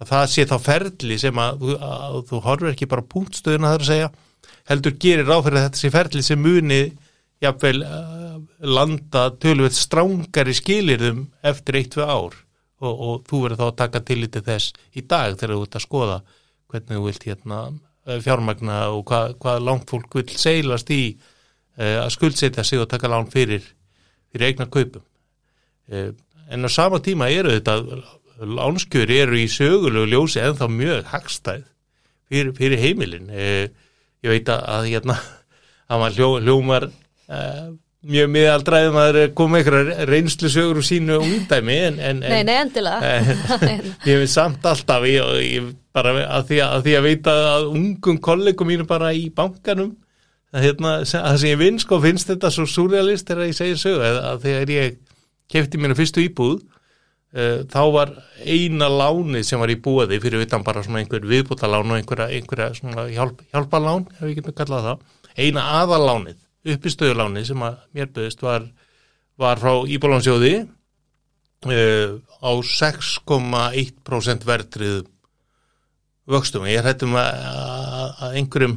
Að 0.00 0.10
það 0.10 0.26
sé 0.32 0.46
þá 0.48 0.56
ferli 0.64 1.18
sem 1.20 1.38
að, 1.38 1.66
að, 1.76 2.16
þú 2.30 2.40
horfir 2.46 2.72
ekki 2.72 2.88
bara 2.90 3.06
punktstöðuna 3.12 3.74
þar 3.74 3.84
að 3.84 3.90
segja 3.90 4.12
heldur 4.70 4.96
gerir 5.02 5.28
fyrir 5.28 5.58
að 5.58 5.66
þetta 5.66 5.80
sé 5.80 5.90
ferli 5.92 6.22
sem 6.26 6.40
muni 6.42 6.80
jafnvel 7.42 7.82
uh, 7.82 8.40
landa 8.62 9.28
tölvöld 9.42 9.76
strángari 9.76 10.54
skilirðum 10.56 11.26
eftir 11.42 11.78
eitt, 11.78 11.92
tvei 11.94 12.06
ár. 12.06 12.36
Og, 12.82 12.92
og 12.92 13.22
þú 13.28 13.44
verður 13.44 13.60
þá 13.60 13.66
að 13.68 13.78
taka 13.78 14.02
tillitið 14.08 14.48
þess 14.48 14.86
í 14.98 15.04
dag 15.06 15.36
þegar 15.36 15.54
þú 15.54 15.66
ert 15.66 15.76
að 15.78 15.84
skoða 15.84 16.16
hvernig 16.72 16.96
þú 16.96 17.04
vilt 17.06 17.26
hérna 17.28 17.58
fjármagna 18.02 18.78
og 18.90 19.04
hvað, 19.06 19.36
hvað 19.42 19.66
langt 19.68 19.92
fólk 19.92 20.16
vil 20.18 20.26
seilast 20.34 20.90
í 20.90 21.02
að 21.78 22.10
skuldsetja 22.12 22.64
sig 22.64 22.80
og 22.80 22.88
taka 22.90 23.08
lán 23.08 23.30
fyrir, 23.32 23.64
fyrir 24.32 24.50
eignar 24.50 24.70
kaupum. 24.72 25.04
Uh, 25.92 26.12
en 26.52 26.68
á 26.68 26.70
sama 26.70 27.00
tíma 27.02 27.30
eru 27.32 27.54
þetta 27.54 27.78
lánskjöri 28.42 29.22
eru 29.24 29.38
í 29.38 29.46
sögulegu 29.50 30.10
ljósi 30.10 30.42
en 30.42 30.58
þá 30.58 30.66
mjög 30.72 31.06
hagstæð 31.12 31.62
fyrir, 32.28 32.52
fyrir 32.58 32.82
heimilin. 32.82 33.30
Uh, 33.30 33.70
ég 34.22 34.34
veit 34.36 34.52
að, 34.52 34.90
hérna 34.90 35.16
að 35.90 36.04
maður 36.04 36.18
hljó, 36.18 36.30
hljómar 36.44 36.90
mjög 38.02 38.30
miðaldræðum 38.34 38.96
að 38.98 39.18
koma 39.38 39.60
einhverja 39.60 40.06
reynslu 40.10 40.50
sögur 40.50 40.80
úr 40.80 40.86
sínu 40.86 41.18
umdæmi 41.22 41.76
en, 41.86 41.98
en, 42.02 42.22
Nei, 42.24 42.42
nei, 42.46 42.56
endilega. 42.58 43.12
en, 43.12 43.92
ég 44.08 44.18
hef 44.18 44.32
samt 44.32 44.66
alltaf 44.66 45.06
ég, 45.06 45.34
ég 45.46 45.68
bara 45.94 46.14
að 46.26 46.48
því 46.50 46.62
að, 46.64 46.72
að 46.72 46.86
því 46.86 46.96
að 46.98 47.06
veita 47.06 47.36
að 47.52 47.68
ungum 47.70 48.18
kollegum 48.24 48.72
mínu 48.72 48.86
bara 48.90 49.12
í 49.14 49.28
bankanum 49.34 49.94
að 50.52 50.66
hérna, 50.66 50.92
það 51.08 51.38
sem 51.40 51.48
ég 51.52 51.60
vinn 51.60 51.80
sko 51.80 51.98
finnst 52.02 52.28
þetta 52.28 52.50
svo 52.52 52.66
surrealist 52.68 53.28
þegar 53.28 53.48
ég 53.48 53.56
segja 53.56 53.80
sögu 53.80 54.04
að, 54.04 54.20
að 54.28 54.44
þegar 54.46 54.74
ég 54.74 55.00
kefti 55.52 55.80
mínu 55.80 55.96
fyrstu 55.96 56.24
íbúð 56.26 56.58
uh, 56.60 57.64
þá 57.72 57.82
var 57.94 58.14
eina 58.44 58.90
láni 58.92 59.42
sem 59.46 59.60
var 59.60 59.72
í 59.72 59.80
búaði 59.80 60.20
fyrir 60.22 60.44
utan 60.44 60.64
bara 60.66 60.84
svona 60.84 61.00
einhver 61.02 61.24
viðbútalán 61.28 61.92
og 61.94 61.98
einhverja, 62.00 62.28
einhverja 62.36 62.72
svona 62.76 63.08
hjálp, 63.12 63.40
hjálpalán 63.54 64.06
ef 64.18 64.24
ég 64.28 64.38
getum 64.40 64.56
kallað 64.60 64.88
það 64.90 64.98
eina 65.40 65.64
aðalánið 65.80 66.38
uppistöðuláni 66.72 67.42
sem 67.46 67.64
að 67.64 67.80
mér 67.96 68.12
byrðist 68.12 68.44
var, 68.44 68.68
var 69.40 69.60
frá 69.62 69.72
Íbólansjóði 69.88 70.54
uh, 70.62 72.20
á 72.42 72.50
6,1% 72.60 74.46
verðtrið 74.46 75.02
vöxtum. 76.30 76.68
Ég 76.70 76.84
hættum 76.86 77.16
að, 77.18 77.30
að 78.22 78.36
einhverjum 78.38 78.76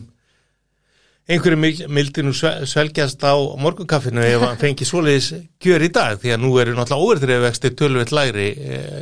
einhverjum 1.26 1.90
mildinu 1.90 2.34
svelgjast 2.36 3.24
á 3.26 3.34
morgunkaffinu 3.62 4.22
ef 4.22 4.46
hann 4.46 4.62
fengi 4.62 4.86
svoleiðis 4.86 5.32
gjör 5.64 5.86
í 5.88 5.92
dag 5.94 6.20
því 6.22 6.36
að 6.36 6.44
nú 6.44 6.52
eru 6.62 6.76
náttúrulega 6.78 7.10
óverðriðvexti 7.10 7.74
tölvöld 7.80 8.14
lægri 8.14 8.50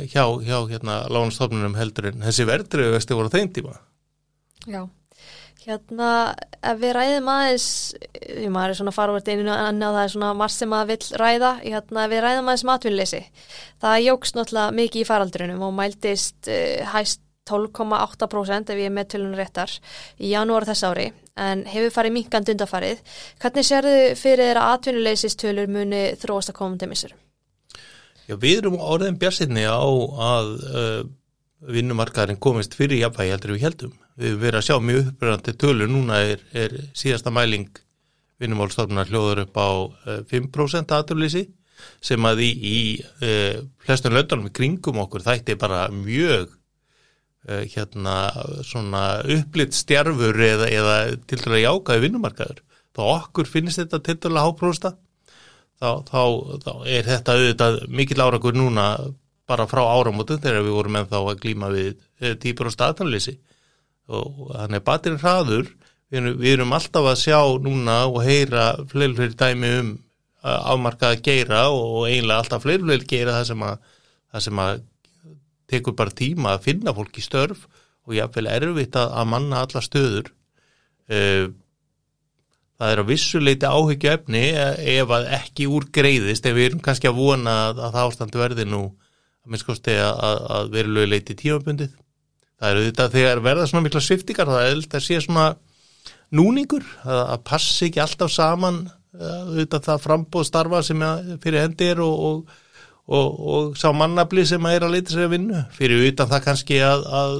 hjá, 0.08 0.24
hjá 0.40 0.58
hérna 0.70 1.02
lánastofnunum 1.12 1.76
heldur 1.76 2.12
en 2.12 2.24
þessi 2.24 2.48
verðriðvexti 2.48 3.18
voru 3.18 3.32
þeim 3.34 3.52
tíma. 3.52 3.76
Já. 4.64 4.86
Hérna, 5.64 6.08
ef 6.60 6.76
við 6.76 6.90
ræðum 6.92 7.28
aðeins, 7.32 7.66
því 8.20 8.48
maður 8.52 8.72
er 8.74 8.76
svona 8.76 8.92
farvart 8.92 9.28
einu 9.32 9.48
annað 9.48 9.86
og 9.86 9.94
það 9.96 10.02
er 10.02 10.12
svona 10.12 10.32
margt 10.36 10.56
sem 10.58 10.68
maður 10.68 10.90
vill 10.90 11.20
ræða, 11.22 11.52
hérna, 11.62 12.04
við 12.12 12.20
ræðum 12.20 12.50
aðeins 12.50 12.64
matvinnleysi, 12.68 13.20
það 13.80 14.02
jógst 14.04 14.36
náttúrulega 14.36 14.76
mikið 14.76 15.00
í 15.00 15.06
faraldrinum 15.08 15.64
og 15.64 15.72
mæltist 15.78 16.50
uh, 16.52 16.84
hæst 16.92 17.23
12,8% 17.50 18.72
ef 18.72 18.80
ég 18.80 18.90
er 18.90 18.94
með 18.94 19.10
tölunum 19.14 19.38
réttar 19.38 19.72
í 20.18 20.30
janúar 20.32 20.66
þess 20.68 20.86
ári, 20.88 21.08
en 21.36 21.66
hefur 21.68 21.92
farið 21.94 22.16
minkand 22.18 22.54
undafarið. 22.54 23.02
Hvernig 23.42 23.68
sér 23.68 23.88
þið 23.88 24.06
fyrir 24.20 24.48
þeirra 24.48 24.70
atvinnuleysistölur 24.76 25.74
muni 25.76 26.06
þróast 26.20 26.54
að 26.54 26.58
koma 26.60 26.74
um 26.74 26.80
demissur? 26.80 27.12
Já, 28.24 28.38
við 28.40 28.62
erum 28.62 28.80
orðin 28.80 29.20
björnsinni 29.20 29.66
á 29.68 29.84
að 29.84 30.54
uh, 30.64 31.02
vinnumarkaðarinn 31.68 32.40
komist 32.40 32.76
fyrir 32.78 33.02
jafnvægi 33.02 33.34
heldur 33.34 33.54
við 33.54 33.66
heldum 33.68 33.92
við 34.20 34.36
verðum 34.38 34.60
að 34.60 34.66
sjá 34.68 34.76
mjög 34.80 35.08
uppbyrjandi 35.10 35.54
tölur, 35.58 35.90
núna 35.90 36.20
er, 36.30 36.42
er 36.54 36.76
síðasta 36.96 37.32
mæling 37.34 37.68
vinnumálstofnunar 38.42 39.10
hljóður 39.10 39.44
upp 39.44 39.58
á 39.58 39.70
5% 40.30 40.78
eh, 40.82 40.96
aðurlýsi 40.98 41.44
sem 42.04 42.26
að 42.28 42.44
í, 42.46 42.50
í 42.54 42.78
uh, 43.02 43.62
flestum 43.84 44.14
löndunum 44.14 44.52
kringum 44.54 45.00
okkur 45.02 45.24
þætti 45.24 45.56
bara 45.60 45.86
mjög 45.92 46.46
uh, 46.48 46.60
hérna 47.44 48.16
svona 48.64 49.20
upplitt 49.34 49.76
stjarfur 49.76 50.38
eða, 50.40 50.68
eða 50.72 50.94
til 51.28 51.40
dæla 51.42 51.64
jákaði 51.64 52.06
vinnumarkaður. 52.06 52.62
Þá 52.94 53.02
okkur 53.04 53.50
finnst 53.50 53.80
þetta 53.82 54.00
til 54.06 54.16
dæla 54.22 54.46
háprósta 54.46 54.94
þá, 55.82 55.90
þá, 56.08 56.22
þá 56.64 56.72
er 56.88 57.08
þetta 57.10 57.36
auðvitað 57.36 57.80
mikil 57.92 58.22
árakur 58.24 58.56
núna 58.56 58.86
bara 59.48 59.66
frá 59.68 59.82
áramótu 59.84 60.38
þegar 60.40 60.64
við 60.64 60.76
vorum 60.78 61.00
ennþá 61.00 61.20
að 61.20 61.42
glíma 61.42 61.68
við 61.74 61.98
típur 62.40 62.70
og 62.70 62.76
staðanlýsi 62.76 63.36
og 64.08 64.54
þannig 64.54 64.80
að 64.80 64.86
batirinn 64.88 65.20
hraður. 65.20 65.68
Við 66.12 66.30
við 66.38 66.50
erum 66.54 66.72
alltaf 66.76 67.06
að 67.10 67.20
sjá 67.24 67.38
núna 67.64 68.04
og 68.06 68.20
heyra 68.24 68.66
fleiri 68.88 69.16
fleiri 69.18 69.38
dæmi 69.40 69.70
um 69.80 69.92
afmarkaða 70.44 71.20
geira 71.24 71.62
og 71.72 72.04
eiginlega 72.08 72.42
alltaf 72.42 72.64
fleiri 72.64 72.84
fleiri 72.84 73.08
geira 73.08 73.38
það 73.38 73.46
sem 73.50 73.64
að, 73.64 73.78
það 74.32 74.44
sem 74.46 74.60
að 74.64 74.82
tekur 75.70 75.96
bara 75.96 76.14
tíma 76.14 76.54
að 76.54 76.64
finna 76.68 76.94
fólk 76.96 77.18
í 77.18 77.24
störf 77.24 77.66
og 78.04 78.16
jáfnveil 78.16 78.48
erfitt 78.52 78.96
að, 79.00 79.12
að 79.16 79.28
manna 79.32 79.62
alla 79.64 79.82
stöður. 79.84 80.30
Eh, 81.08 81.46
það 82.80 82.92
er 82.92 83.02
á 83.02 83.10
vissuleiti 83.10 83.70
áhyggju 83.70 84.12
efni 84.12 84.44
ef 84.94 85.14
að 85.16 85.28
ekki 85.38 85.68
úr 85.70 85.88
greiðist 85.94 86.46
ef 86.48 86.56
við 86.56 86.70
erum 86.70 86.82
kannski 86.84 87.08
að 87.08 87.20
vona 87.20 87.58
að, 87.68 87.84
að 87.86 87.94
það 87.96 88.08
ástandu 88.08 88.42
verði 88.42 88.66
nú 88.68 88.82
að 89.44 89.54
minnskosti 89.54 89.94
að, 90.00 90.42
að 90.58 90.74
veru 90.74 91.06
leiti 91.06 91.36
tímabundið. 91.38 91.94
Það 92.60 92.72
eru 92.72 92.84
þetta 92.88 93.08
þegar 93.12 93.44
verða 93.44 93.70
svona 93.70 93.86
mikla 93.86 94.02
sviftingar 94.04 94.50
það 94.50 94.66
er 94.66 94.76
þetta 94.82 95.00
að 95.00 95.06
sé 95.06 95.22
svona 95.22 95.46
núningur 96.34 96.84
að, 97.04 97.22
að 97.22 97.40
passi 97.46 97.88
ekki 97.88 98.02
alltaf 98.04 98.32
saman 98.32 98.84
þetta 99.14 99.80
það 99.84 100.02
frambóð 100.02 100.46
starfa 100.48 100.82
sem 100.82 101.02
fyrir 101.42 101.62
hendi 101.62 101.90
er 101.92 102.02
og, 102.02 102.14
og, 102.28 102.60
og, 103.04 103.40
og 103.40 103.76
sá 103.80 103.90
mannabli 103.92 104.46
sem 104.48 104.70
er 104.70 104.86
að 104.86 104.96
leita 104.96 105.12
sér 105.12 105.28
að 105.28 105.34
vinna 105.36 105.64
fyrir 105.76 106.06
utan 106.08 106.30
það 106.30 106.44
kannski 106.48 106.80
að, 106.84 107.04
að 107.20 107.34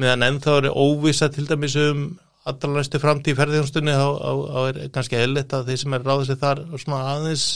meðan 0.00 0.26
ennþá 0.28 0.56
er 0.60 0.70
óvisa 0.74 1.30
til 1.32 1.46
dæmis 1.48 1.76
um 1.80 2.04
allralæstu 2.48 3.00
framtíð 3.00 3.36
ferðjónstunni 3.38 3.94
þá, 3.96 4.06
þá 4.20 4.60
er 4.64 4.80
kannski 4.94 5.18
eðlitt 5.20 5.52
að 5.56 5.70
þeir 5.70 5.82
sem 5.82 5.96
er 5.96 6.06
ráðið 6.06 6.30
sér 6.30 6.40
þar 6.40 6.62
svona 6.80 7.00
aðeins 7.14 7.46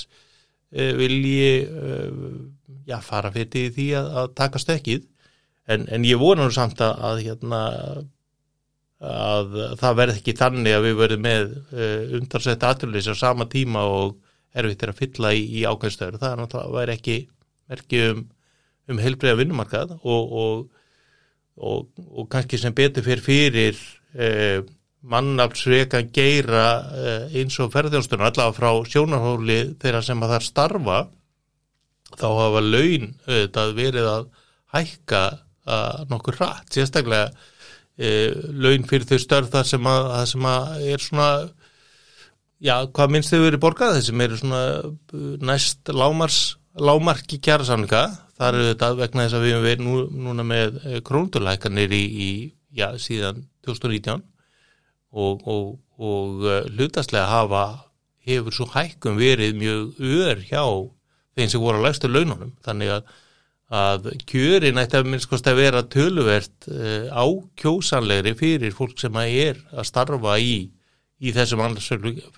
e, 0.73 0.91
vilji 0.99 1.47
e, 1.65 1.99
já, 2.89 2.99
fara 3.05 3.33
fyrir 3.35 3.73
því 3.75 3.89
að, 3.99 4.11
að 4.21 4.33
taka 4.41 4.61
stökkið 4.61 5.07
en, 5.69 5.87
en 5.89 6.05
ég 6.05 6.21
vona 6.21 6.45
nú 6.47 6.55
samt 6.55 6.83
að, 6.85 6.99
að, 7.09 7.23
hérna, 7.25 7.63
að 9.05 9.57
það 9.81 9.99
verð 10.01 10.19
ekki 10.19 10.37
þannig 10.39 10.77
að 10.77 10.87
við 10.89 10.99
verðum 11.01 11.25
með 11.25 11.55
uh, 11.55 12.19
undarsett 12.19 12.67
aðturleysi 12.69 13.13
á 13.13 13.17
sama 13.19 13.49
tíma 13.51 13.85
og 13.89 14.19
erfitt 14.55 14.85
er 14.85 14.93
að 14.93 15.01
fylla 15.01 15.33
í, 15.35 15.45
í 15.61 15.65
ákveðstöður 15.67 16.21
það 16.21 16.31
er 16.31 16.43
náttúrulega 16.43 16.97
ekki 16.99 17.17
merkið 17.71 18.07
um, 18.13 18.23
um 18.91 19.03
heilbreyða 19.03 19.41
vinnumarkað 19.41 19.95
og, 20.03 20.33
og, 20.45 20.65
og, 21.57 21.85
og 22.11 22.31
kannski 22.33 22.61
sem 22.61 22.75
betur 22.77 23.07
fyrir 23.07 23.25
fyrir 23.25 23.81
uh, 24.19 24.65
mannaftsveikan 25.05 26.11
geira 26.15 26.69
uh, 26.89 27.37
eins 27.37 27.59
og 27.61 27.73
ferðjónstunum 27.75 28.29
allavega 28.29 28.57
frá 28.57 28.71
sjónarhóli 28.89 29.59
þeirra 29.81 30.03
sem 30.05 30.23
að 30.25 30.37
það 30.37 30.47
starfa 30.49 31.01
þá 32.15 32.29
hafa 32.29 32.63
laun 32.65 33.11
auðvitað 33.27 33.75
verið 33.79 34.09
að 34.13 34.31
hækka 34.75 35.25
uh, 35.35 36.05
nokkur 36.11 36.39
rætt, 36.41 36.73
sérstaklega 36.75 37.31
uh, 37.33 38.31
laun 38.53 38.89
fyrir 38.89 39.09
þau 39.11 39.21
störf 39.23 39.53
þar 39.53 39.69
sem 39.69 39.91
að, 39.91 40.11
að, 40.17 40.27
sem 40.33 40.49
að 40.51 40.89
er 40.95 41.05
svona 41.05 41.31
já, 42.65 42.77
hvað 42.89 43.15
minnst 43.15 43.35
þau 43.35 43.43
verið 43.45 43.63
borgað? 43.63 43.99
Þessum 43.99 44.25
eru 44.25 44.41
svona 44.41 44.63
næst 45.45 45.93
lámars, 45.93 46.41
lámarki 46.81 47.39
kjærasamlinga 47.43 48.05
þar 48.39 48.59
eru 48.59 48.69
þetta 48.73 48.91
vegna 48.99 49.27
þess 49.27 49.39
að 49.39 49.45
við 49.47 49.69
erum 49.73 49.89
nú, 49.89 49.97
núna 50.27 50.47
með 50.47 50.79
krónturlækanir 51.07 51.95
í, 51.95 52.05
í 52.05 52.31
já, 52.75 52.89
síðan 52.99 53.45
2019 53.67 54.25
og, 55.15 55.45
og, 55.47 55.75
og 55.99 56.47
hlutastlega 56.75 57.31
hafa 57.31 57.65
hefur 58.27 58.57
svo 58.57 58.67
hækkum 58.73 59.21
verið 59.21 59.59
mjög 59.61 60.01
ör 60.01 60.41
hjá 60.49 60.65
þeim 61.35 61.53
sem 61.53 61.63
voru 61.63 61.79
að 61.79 61.87
lægstu 61.89 62.11
laununum. 62.11 62.55
Þannig 62.65 62.97
að 62.97 63.13
að 63.75 64.11
kjörin 64.29 64.79
ætti 64.79 64.99
að 64.99 65.09
minnst 65.09 65.49
að 65.49 65.59
vera 65.59 65.83
töluvert 65.89 66.69
uh, 66.69 67.09
ákjósanlegri 67.11 68.35
fyrir 68.39 68.75
fólk 68.77 68.99
sem 69.01 69.17
að 69.17 69.37
er 69.49 69.61
að 69.73 69.89
starfa 69.89 70.37
í, 70.39 70.69
í 71.23 71.33
þessum 71.35 71.63
annars 71.65 71.89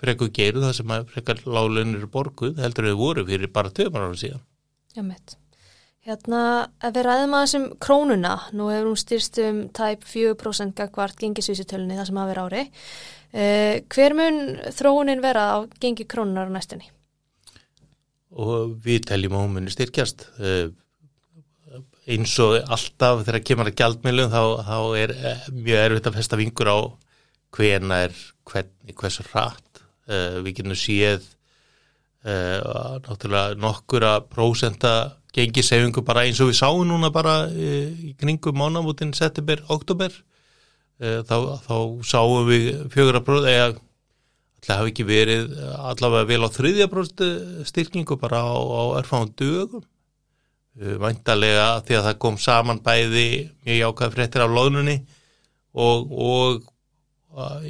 frekku 0.01 0.29
geiru 0.35 0.63
það 0.65 0.77
sem 0.81 0.95
að 0.95 1.09
frekar 1.15 1.43
lálunir 1.47 2.07
borguð 2.13 2.61
heldur 2.63 2.91
við 2.91 3.01
voru 3.01 3.27
fyrir 3.29 3.53
bara 3.53 3.73
töfum 3.75 3.99
ára 4.01 4.15
síðan. 4.19 4.45
Já 4.97 5.03
mitt. 5.05 5.37
Hérna, 6.07 6.41
ef 6.87 6.93
við 6.95 7.03
ræðum 7.09 7.35
að 7.35 7.45
þessum 7.45 7.65
krónuna, 7.83 8.35
nú 8.55 8.69
hefur 8.71 8.93
hún 8.93 9.01
styrst 9.01 9.41
um 9.43 9.57
tæp 9.75 10.05
4% 10.07 10.77
gangvart 10.79 11.19
gengisvísutölunni 11.19 11.99
það 11.99 12.11
sem 12.11 12.21
hafa 12.21 12.31
verið 12.31 12.47
ári. 12.47 12.67
Uh, 13.37 13.73
hver 13.91 14.15
mun 14.15 14.39
þróunin 14.77 15.25
vera 15.25 15.49
á 15.51 15.57
gengi 15.83 16.07
krónunar 16.07 16.47
á 16.47 16.55
næstunni? 16.55 16.87
Og 18.37 18.77
við 18.85 19.09
teljum 19.11 19.35
að 19.35 19.43
hún 19.43 19.57
muni 19.57 19.75
styrkjast. 19.75 20.29
Uh, 20.39 20.71
eins 22.07 22.37
og 22.43 22.55
alltaf 22.63 23.25
þegar 23.27 23.43
kemur 23.49 23.71
að 23.71 23.79
gjaldmiðlum 23.81 24.31
þá, 24.31 24.43
þá 24.63 24.79
er 25.01 25.15
eh, 25.17 25.45
mjög 25.53 25.83
erfitt 25.83 26.09
að 26.11 26.19
festa 26.21 26.39
vingur 26.39 26.71
á 26.71 26.79
hvena 27.57 28.01
er 28.07 28.15
hvernig, 28.47 28.95
hversu 28.97 29.25
rætt 29.33 29.83
uh, 30.11 30.39
við 30.45 30.61
getum 30.61 30.77
séð 30.79 31.25
uh, 32.27 32.97
náttúrulega 33.07 33.59
nokkura 33.61 34.19
prósenta 34.31 34.95
gengi 35.37 35.65
sefingu 35.67 36.05
bara 36.07 36.25
eins 36.27 36.41
og 36.41 36.53
við 36.53 36.61
sáum 36.61 36.87
núna 36.89 37.13
bara 37.15 37.43
uh, 37.51 37.91
í 38.11 38.15
kringum 38.21 38.59
mánamútin 38.63 39.15
september, 39.17 39.63
oktober 39.69 40.15
þá, 40.97 41.61
þá 41.61 41.77
sáum 42.09 42.47
við 42.49 42.71
fjögur 42.89 43.19
að 43.19 43.27
prófa 43.27 43.51
eða 43.53 43.67
alltaf 44.67 44.79
hafi 44.81 44.93
ekki 44.93 45.05
verið 45.07 45.51
allavega 45.77 46.29
vel 46.31 46.47
á 46.47 46.51
þriðja 46.51 46.87
próstu 46.89 47.27
styrkingu 47.69 48.17
bara 48.19 48.41
á, 48.43 48.57
á 48.57 48.83
erfáðum 49.01 49.35
dögum. 49.37 49.85
Væntalega 50.77 51.83
því 51.87 51.97
að 51.97 52.07
það 52.09 52.19
kom 52.21 52.39
saman 52.39 52.81
bæði 52.85 53.51
mjög 53.65 53.79
jákað 53.79 54.17
fréttir 54.17 54.45
af 54.45 54.51
loðnunni 54.53 54.97
og, 55.73 56.11
og 56.13 56.65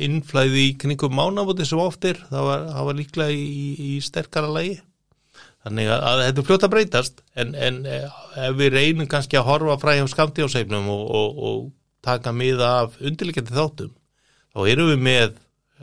innflæði 0.06 0.66
í 0.68 0.74
kningum 0.78 1.16
mánabóti 1.16 1.66
sem 1.66 1.80
oftir, 1.82 2.20
það 2.30 2.50
var, 2.50 2.66
það 2.72 2.88
var 2.88 2.98
líklega 3.00 3.34
í, 3.34 3.70
í 3.82 3.94
sterkara 4.04 4.50
lagi. 4.52 4.76
Þannig 5.66 5.88
að, 5.90 6.04
að 6.06 6.20
þetta 6.22 6.42
er 6.42 6.46
fljóta 6.46 6.68
breytast 6.70 7.24
en, 7.34 7.56
en 7.58 7.80
eh, 7.90 8.04
ef 8.46 8.54
við 8.60 8.76
reynum 8.76 9.08
kannski 9.10 9.38
að 9.40 9.48
horfa 9.48 9.74
fræðum 9.82 10.10
skamtíáseifnum 10.12 10.86
og, 10.94 11.02
og, 11.18 11.40
og 11.48 11.64
taka 12.06 12.30
miða 12.30 12.68
af 12.84 13.00
undirleikandi 13.02 13.56
þáttum, 13.56 13.90
þá 14.54 14.60
erum 14.70 14.92
við 14.92 15.00
með 15.02 15.32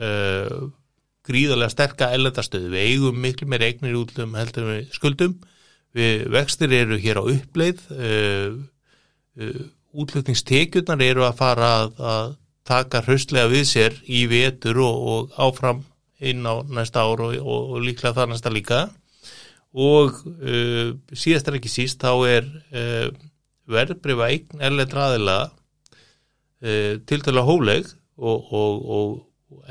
uh, 0.00 0.62
gríðarlega 1.28 1.74
sterka 1.74 2.08
ellendastöðu, 2.16 2.70
við 2.72 2.86
eigum 2.88 3.18
miklu 3.20 3.48
meir 3.52 3.66
eignir 3.66 3.98
útlum 4.00 4.32
heldur 4.38 4.70
við 4.70 4.96
skuldum. 4.96 5.36
Við 5.94 6.24
vextir 6.32 6.72
eru 6.74 6.96
hér 6.98 7.20
á 7.20 7.24
uppleið 7.28 7.84
uh, 7.92 8.56
uh, 9.36 9.60
útlutningstekjurnar 9.94 11.04
eru 11.04 11.28
að 11.28 11.36
fara 11.38 11.68
að, 11.82 12.00
að 12.00 12.32
taka 12.64 13.02
hraustlega 13.04 13.50
við 13.52 13.66
sér 13.68 13.96
í 14.08 14.24
vetur 14.30 14.80
og, 14.84 15.02
og 15.12 15.34
áfram 15.40 15.82
inn 16.24 16.46
á 16.46 16.64
næsta 16.64 17.04
ár 17.04 17.24
og, 17.26 17.36
og, 17.36 17.74
og 17.76 17.84
líklega 17.84 18.16
það 18.16 18.30
næsta 18.32 18.52
líka. 18.52 18.80
Og 19.74 20.16
uh, 20.24 20.94
síðast 21.12 21.50
er 21.50 21.58
ekki 21.58 21.72
síst 21.72 22.02
þá 22.04 22.12
er 22.30 22.48
uh, 22.72 23.08
verðbrifa 23.70 24.30
eign 24.30 24.64
erlendra 24.64 25.08
aðila 25.10 25.38
uh, 25.50 26.94
til 27.04 27.20
dæla 27.24 27.44
hóleg 27.46 27.88
og 28.14 29.24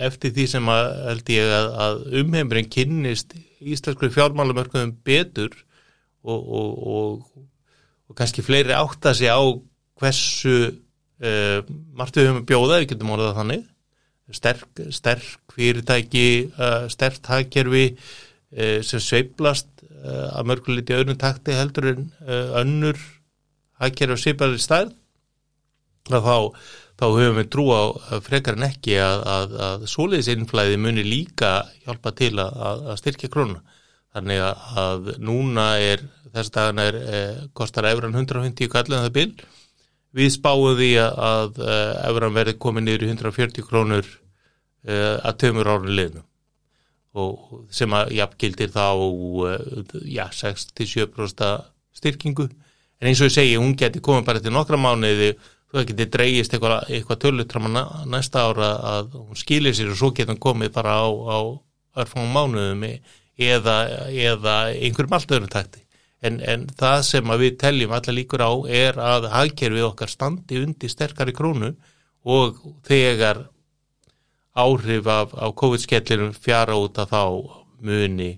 eftir 0.03 0.33
því 0.35 0.45
sem 0.51 0.69
að, 0.71 0.87
held 1.07 1.29
ég 1.31 1.51
að, 1.55 1.67
að 1.85 2.01
umheimurinn 2.21 2.71
kynnist 2.71 3.37
íslenskri 3.63 4.09
fjármálumörkuðum 4.11 4.97
betur 5.07 5.55
og 6.23 7.23
kannski 8.17 8.43
fleiri 8.43 8.75
átta 8.75 9.13
sig 9.15 9.31
á 9.31 9.39
hversu 9.99 10.82
Uh, 11.21 11.61
margt 11.93 12.17
við 12.17 12.31
höfum 12.31 12.45
bjóða, 12.49 12.81
við 12.81 12.89
getum 12.93 13.13
orðað 13.13 13.37
þannig. 13.37 13.65
Sterk, 14.33 14.79
sterk 14.95 15.53
fyrirtæki 15.53 16.27
uh, 16.57 16.87
sterkt 16.91 17.27
hagkerfi 17.29 17.85
uh, 17.93 18.79
sem 18.85 19.03
sveiblast 19.03 19.69
að 20.03 20.47
mörguliti 20.49 20.91
öðrun 20.91 21.15
takti 21.15 21.53
heldur 21.55 21.85
en 21.93 22.07
önnur 22.59 22.97
hagkerfi 23.79 24.17
sveiblari 24.19 24.59
stærð. 24.59 24.89
Þá, 26.09 26.49
þá 26.99 27.05
höfum 27.05 27.37
við 27.39 27.47
trú 27.53 27.63
á 27.71 27.83
frekar 28.25 28.57
en 28.57 28.65
ekki 28.67 28.97
að, 28.99 29.23
að, 29.31 29.55
að 29.63 29.85
soliðisinnflæði 29.93 30.81
muni 30.83 31.05
líka 31.07 31.53
hjálpa 31.85 32.11
til 32.19 32.33
að, 32.35 32.83
að 32.91 32.99
styrkja 32.99 33.31
krónu 33.31 33.61
þannig 34.11 34.43
að 34.43 35.07
núna 35.23 35.69
er 35.79 36.03
þess 36.33 36.51
dagana 36.51 36.89
er 36.91 36.99
kostar 37.55 37.87
efran 37.93 38.19
150 38.19 38.73
kallin 38.75 39.05
það 39.05 39.15
bil 39.21 39.29
Við 40.13 40.29
spáum 40.35 40.75
því 40.77 40.91
að 41.01 41.55
efran 41.63 42.35
verði 42.35 42.59
komið 42.61 42.85
niður 42.85 43.05
í 43.05 43.09
140 43.15 43.65
krónur 43.65 44.05
uh, 44.05 45.17
að 45.25 45.39
tömur 45.41 45.71
árið 45.73 45.95
liðnum. 45.97 46.27
Og 47.13 47.63
sem 47.73 47.93
að 47.93 48.13
jafngildir 48.17 48.69
þá 48.73 48.85
uh, 48.93 49.97
ja, 50.05 50.27
6-7% 50.33 51.49
styrkingu. 51.97 52.45
En 53.01 53.09
eins 53.09 53.21
og 53.21 53.31
ég 53.31 53.35
segi, 53.35 53.57
hún 53.57 53.73
geti 53.77 54.01
komið 54.05 54.29
bara 54.29 54.43
til 54.43 54.53
nokkra 54.53 54.77
mánuði 54.77 55.33
þú 55.73 55.83
geti 55.89 56.05
dreyist 56.13 56.53
eitthvað, 56.53 56.89
eitthvað 56.93 57.21
tölutrama 57.23 57.85
næsta 58.09 58.45
ára 58.45 58.73
að 58.93 59.15
hún 59.17 59.39
skilir 59.39 59.73
sér 59.73 59.93
og 59.93 59.97
svo 59.99 60.11
getur 60.13 60.35
hún 60.35 60.43
komið 60.43 60.75
bara 60.75 60.99
á, 61.01 61.09
á 61.09 61.37
örfangum 62.03 62.35
mánuðum 62.35 62.85
eða, 62.85 63.77
eða 64.13 64.57
einhverjum 64.77 65.17
allt 65.17 65.33
öðrum 65.33 65.53
takti 65.53 65.82
en, 66.23 66.39
en 66.39 66.67
það 66.79 66.99
sem 67.07 67.33
við 67.41 67.57
teljum 67.61 67.95
allar 67.95 68.17
líkur 68.17 68.43
á 68.43 68.51
er 68.67 68.99
að 69.01 69.29
hagkerfið 69.33 69.87
okkar 69.89 70.11
standi 70.11 70.61
undir 70.63 70.91
sterkari 70.91 71.35
krónu 71.35 71.73
og 72.23 72.61
þegar 72.87 73.45
áhrif 74.53 75.09
af, 75.09 75.33
af 75.33 75.55
COVID-skellinum 75.59 76.33
fjara 76.37 76.77
út 76.79 76.99
að 77.01 77.13
þá 77.15 77.23
muni 77.83 78.31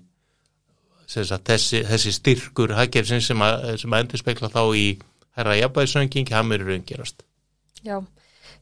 þessi, 1.05 1.83
þessi 1.85 2.13
styrkur 2.15 2.73
hagkerfið 2.77 3.23
sem 3.27 3.45
að, 3.45 3.67
að 3.75 3.97
endur 3.99 4.21
spekla 4.21 4.49
þá 4.49 4.63
í 4.73 4.87
herra 5.35 5.57
jafnbæðisöngingi, 5.59 6.33
hann 6.33 6.53
er 6.55 6.63
raungerast. 6.63 7.25
Já, 7.83 7.99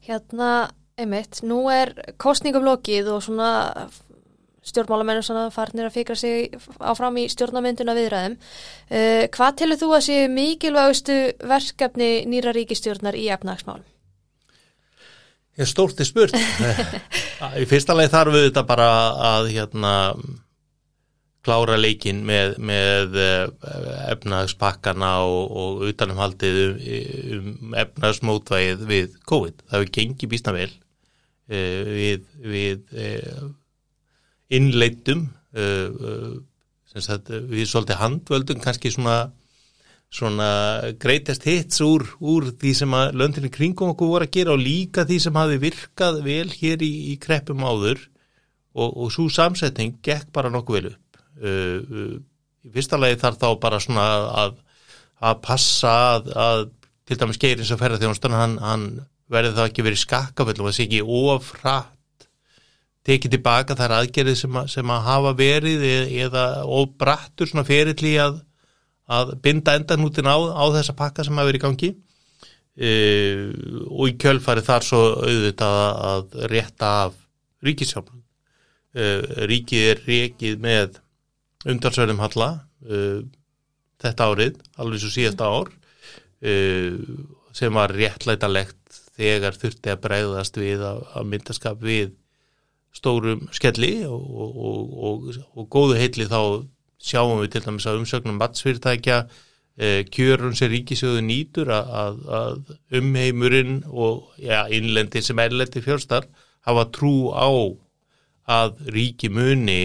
hérna 0.07 0.71
einmitt, 0.99 1.43
nú 1.45 1.67
er 1.71 1.93
kostningum 2.21 2.65
lokið 2.65 3.12
og 3.13 3.23
svona 3.25 3.51
stjórnmálamennum 4.63 5.26
svona 5.26 5.47
farnir 5.54 5.88
að 5.88 5.97
fikra 5.97 6.17
sig 6.19 6.54
áfram 6.80 7.17
í 7.21 7.26
stjórnamynduna 7.32 7.95
viðræðum. 7.97 8.38
Uh, 8.89 9.26
hvað 9.34 9.58
tilur 9.63 9.82
þú 9.82 9.89
að 9.97 10.06
séu 10.10 10.30
mikilvægustu 10.34 11.17
verkefni 11.49 12.12
nýra 12.30 12.56
ríkistjórnar 12.56 13.17
í 13.19 13.28
efnagsmálum? 13.34 13.88
Ég 15.60 15.69
stórti 15.69 16.06
spurt. 16.08 16.34
í 17.62 17.67
fyrsta 17.69 17.93
leið 17.93 18.15
þarf 18.15 18.34
við 18.34 18.47
þetta 18.47 18.63
bara 18.65 18.89
að 19.36 19.52
hérna 19.54 19.93
klára 21.43 21.76
leikin 21.78 22.23
með, 22.26 22.56
með 22.63 23.17
eh, 23.19 23.47
efnagspakkana 24.13 25.12
og, 25.28 25.58
og 25.60 25.84
utanumhaldið 25.89 26.60
um, 26.63 27.49
um 27.60 27.76
efnagsmótvægið 27.82 28.86
við 28.89 29.17
COVID. 29.30 29.65
Það 29.67 29.78
hefur 29.78 29.93
gengið 29.99 30.32
bísna 30.32 30.56
vel 30.56 30.69
uh, 30.71 31.91
við, 31.91 32.23
við 32.47 32.95
uh, 32.95 33.43
innleitum 34.54 35.28
uh, 35.58 35.88
uh, 35.89 36.34
við 37.50 37.66
svolítið 37.70 37.98
handvöldum 37.98 38.60
kannski 38.62 38.92
svona, 38.94 39.32
svona 40.13 40.50
greatest 41.02 41.48
hits 41.48 41.82
úr, 41.82 42.06
úr 42.22 42.52
því 42.62 42.74
sem 42.78 42.94
að 42.94 43.16
löndinni 43.18 43.50
kringum 43.54 43.94
okkur 43.96 44.12
voru 44.12 44.28
að 44.28 44.36
gera 44.36 44.54
og 44.54 44.62
líka 44.62 45.08
því 45.10 45.18
sem 45.24 45.39
hafi 45.42 45.58
virkað 45.63 46.22
vel 46.26 46.50
hér 46.54 46.86
í, 46.86 46.92
í 47.13 47.16
kreppum 47.22 47.66
áður. 47.66 48.04
Og, 48.74 48.89
og 48.89 49.10
svo 49.13 49.28
samsetning 49.30 50.00
gekk 50.06 50.32
bara 50.34 50.50
nokkuð 50.54 50.78
vel 50.80 50.94
upp. 50.94 51.24
Uh, 51.38 51.80
uh, 51.82 52.13
í 52.63 52.72
fyrsta 52.74 52.98
lagi 53.02 53.20
þarf 53.22 53.42
þá 53.42 53.50
bara 53.62 53.82
svona 53.82 54.06
að, 54.44 54.56
að 55.22 55.42
passa 55.44 55.96
að, 56.13 56.30
að 56.34 56.63
til 57.10 57.20
dæmis 57.20 57.42
geirins 57.42 57.74
að 57.74 57.82
ferða 57.84 58.00
þjónustan 58.02 58.38
hann, 58.38 58.56
hann 58.63 58.86
verði 59.34 59.58
það 59.58 59.70
ekki 59.70 59.86
verið 59.86 60.02
skakkaföll 60.04 60.56
og 60.60 60.68
það 60.70 60.78
sé 60.78 60.86
ekki 60.88 61.02
ofrætt 61.04 61.92
tekið 63.08 63.36
tilbaka 63.36 63.76
þar 63.80 63.98
aðgerðið 64.00 64.39
sem, 64.39 64.58
að, 64.62 64.72
sem 64.72 64.94
að 64.96 65.06
hafa 65.08 65.34
verið 65.39 65.86
e, 65.88 65.94
eða 66.24 66.46
og 66.63 66.96
brattur 67.00 67.50
svona 67.50 67.66
ferilli 67.68 68.16
að, 68.22 68.39
að 69.12 69.36
binda 69.44 69.76
endanútin 69.80 70.30
á, 70.30 70.38
á 70.39 70.66
þessa 70.78 70.96
pakka 70.98 71.26
sem 71.28 71.36
hafa 71.36 71.52
verið 71.52 71.62
í 71.62 71.66
gangi. 71.66 71.92
E, 72.74 72.92
og 73.86 74.10
í 74.10 74.16
kjölfari 74.18 74.63
þar 74.66 74.88
svo 74.88 75.04
auðvitað 75.22 75.80
að 76.10 76.38
rétta 76.50 76.94
af 77.04 77.20
ríkisjálfum 77.63 78.24
e, 78.98 79.06
ríkið 79.50 79.89
er 79.92 80.04
reikið 80.08 80.63
með 80.63 81.00
undarsverðum 81.70 82.24
halla 82.24 82.50
e, 82.82 83.22
þetta 84.04 84.30
árið, 84.32 84.58
alveg 84.82 85.04
svo 85.04 85.13
síðasta 85.13 85.52
ár 85.54 85.70
e, 86.42 86.56
sem 87.56 87.78
var 87.78 87.94
réttlætanlegt 87.94 89.00
þegar 89.13 89.58
þurfti 89.60 89.94
að 89.94 90.04
breyðast 90.08 90.58
við 90.58 90.84
að 90.89 91.30
myndaskap 91.30 91.82
við 91.84 92.16
stórum 92.93 93.47
skelli 93.53 94.03
og, 94.06 94.21
og, 94.21 94.93
og, 95.08 95.32
og 95.58 95.67
góðu 95.73 95.97
heitli 95.97 96.27
þá 96.29 96.39
sjáum 97.03 97.41
við 97.41 97.56
til 97.56 97.65
dæmis 97.65 97.88
að 97.89 97.99
umsögnum 98.01 98.38
matsfyrirtækja 98.39 99.17
eh, 99.23 100.03
kjörun 100.13 100.56
sem 100.58 100.71
ríkisjóðu 100.71 101.23
nýtur 101.25 101.71
að, 101.73 101.93
að, 102.03 102.21
að 102.39 102.99
umheimurinn 103.01 103.82
og 103.89 104.38
ja, 104.39 104.63
innlendi 104.71 105.23
sem 105.25 105.41
erlendi 105.41 105.84
fjörstar 105.84 106.29
hafa 106.67 106.88
trú 106.95 107.34
á 107.34 107.49
að 108.53 108.79
ríki 108.93 109.32
muni 109.34 109.82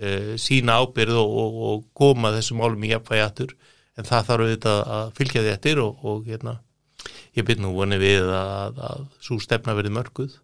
eh, 0.00 0.34
sína 0.40 0.80
ábyrð 0.82 1.20
og 1.22 1.86
koma 1.96 2.34
þessum 2.36 2.64
álum 2.64 2.84
í 2.84 2.92
jafnvægjatur 2.92 3.54
en 3.98 4.06
það 4.06 4.28
þarf 4.28 4.44
auðvitað 4.44 4.82
að 4.98 5.14
fylgja 5.18 5.46
eftir 5.52 5.80
og 5.82 6.26
hérna, 6.26 6.58
ég 7.38 7.46
byrð 7.46 7.64
nú 7.64 7.72
vonið 7.76 8.04
við 8.04 8.28
að, 8.34 8.84
að 8.90 9.08
svo 9.24 9.40
stefna 9.42 9.74
verið 9.78 9.96
mörguð 9.96 10.36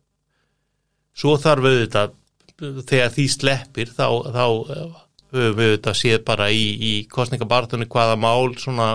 svo 1.14 1.36
þarf 1.40 1.70
auðvitað 1.70 2.14
þegar 2.86 3.10
því 3.14 3.24
sleppir 3.30 3.90
þá, 3.90 4.06
þá 4.34 4.44
höfum 5.34 5.56
við 5.58 5.72
auðvitað 5.72 5.98
séð 5.98 6.20
bara 6.26 6.50
í, 6.54 6.64
í 6.78 6.92
kostningabartunni 7.10 7.90
hvaða 7.90 8.16
mál 8.20 8.54
svona 8.60 8.88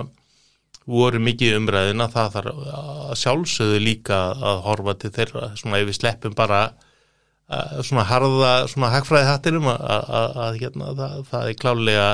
voru 0.90 1.22
mikið 1.22 1.58
umræðina 1.60 2.10
það 2.10 2.36
þarf 2.36 2.62
að 2.80 3.16
sjálfsögðu 3.22 3.82
líka 3.84 4.20
að 4.34 4.62
horfa 4.66 4.96
til 5.02 5.12
þeirra 5.18 5.50
svona 5.60 5.82
ef 5.82 5.90
við 5.90 5.98
sleppum 6.00 6.36
bara 6.38 6.62
uh, 6.72 7.80
svona 7.86 8.08
harða 8.10 8.54
svona 8.72 8.92
hagfræði 8.96 9.30
hattinum 9.30 9.70
að, 9.70 9.84
að, 9.86 10.40
að 10.46 10.60
hérna, 10.64 10.92
það, 10.98 11.18
það 11.30 11.52
er 11.52 11.60
klálega 11.64 12.10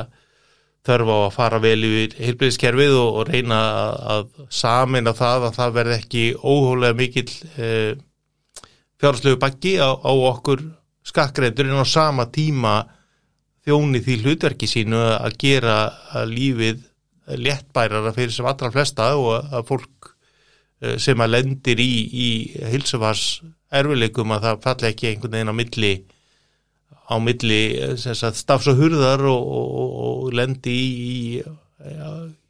þörf 0.85 1.13
á 1.13 1.17
að 1.17 1.31
fara 1.33 1.61
vel 1.63 1.77
yfir 1.87 2.17
heilbyrðiskerfið 2.19 2.97
og, 2.99 3.21
og 3.21 3.31
reyna 3.31 3.61
að 4.15 4.27
samina 4.53 5.15
það 5.17 5.47
að 5.47 5.55
það 5.61 5.77
verði 5.79 5.95
ekki 6.01 6.25
óhólega 6.43 6.99
mikil 6.99 7.25
eh, 7.55 7.95
fjárslegu 9.01 9.39
bakki 9.41 9.77
á, 9.81 9.91
á 9.91 10.12
okkur 10.12 10.63
skakkreiftur 11.05 11.69
en 11.69 11.81
á 11.81 11.86
sama 11.88 12.27
tíma 12.31 12.86
þjóni 13.65 14.01
því 14.05 14.17
hlutverki 14.23 14.69
sínu 14.69 14.99
að 15.17 15.38
gera 15.41 15.77
lífið 16.29 16.84
léttbærara 17.41 18.13
fyrir 18.13 18.34
sem 18.34 18.45
allra 18.45 18.71
flesta 18.73 19.12
og 19.17 19.49
að 19.49 19.67
fólk 19.71 20.12
eh, 20.81 20.97
sem 21.01 21.21
að 21.21 21.34
lendir 21.34 21.81
í, 21.81 21.93
í 22.05 22.29
hilsufars 22.73 23.41
erfileikum 23.73 24.36
að 24.36 24.49
það 24.49 24.65
falli 24.67 24.91
ekki 24.91 25.10
einhvern 25.10 25.38
veginn 25.38 25.53
á 25.53 25.60
milli 25.62 25.93
á 27.05 27.15
milli 27.21 27.62
eh, 27.81 27.97
stafs 27.97 28.69
og 28.69 28.81
hurðar 28.81 29.25
og, 29.29 29.53
og, 29.60 29.95
og 30.05 30.34
lendi 30.38 30.75
í, 30.75 30.89
í 30.95 31.15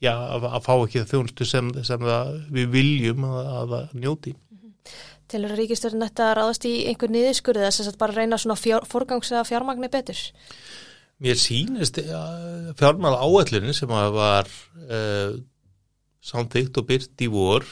já, 0.03 0.13
að, 0.13 0.47
að 0.51 0.63
fá 0.63 0.73
ekki 0.75 1.01
það 1.01 1.11
þjónustu 1.13 1.47
sem, 1.49 1.71
sem 1.87 2.09
við 2.53 2.69
viljum 2.73 3.25
að, 3.27 3.77
að 3.79 3.95
njóti. 4.03 4.35
Til 5.31 5.41
að 5.41 5.55
ríkisturinn 5.57 6.05
þetta 6.05 6.33
ráðast 6.37 6.67
í 6.69 6.73
einhver 6.89 7.13
niðurskurði 7.13 7.65
þess 7.65 7.89
að 7.89 7.97
bara 8.01 8.17
reyna 8.19 8.37
svona 8.41 8.57
fjár, 8.59 8.85
forgangs 8.89 9.31
að 9.33 9.47
fjármagni 9.49 9.89
betur? 9.93 10.19
Mér 11.23 11.39
sínist 11.39 11.97
fjármála 12.77 13.23
áallunin 13.23 13.73
sem 13.73 13.89
var 13.89 14.49
uh, 14.85 15.37
samþygt 16.25 16.77
og 16.81 16.87
byrt 16.89 17.23
í 17.23 17.29
vor 17.31 17.65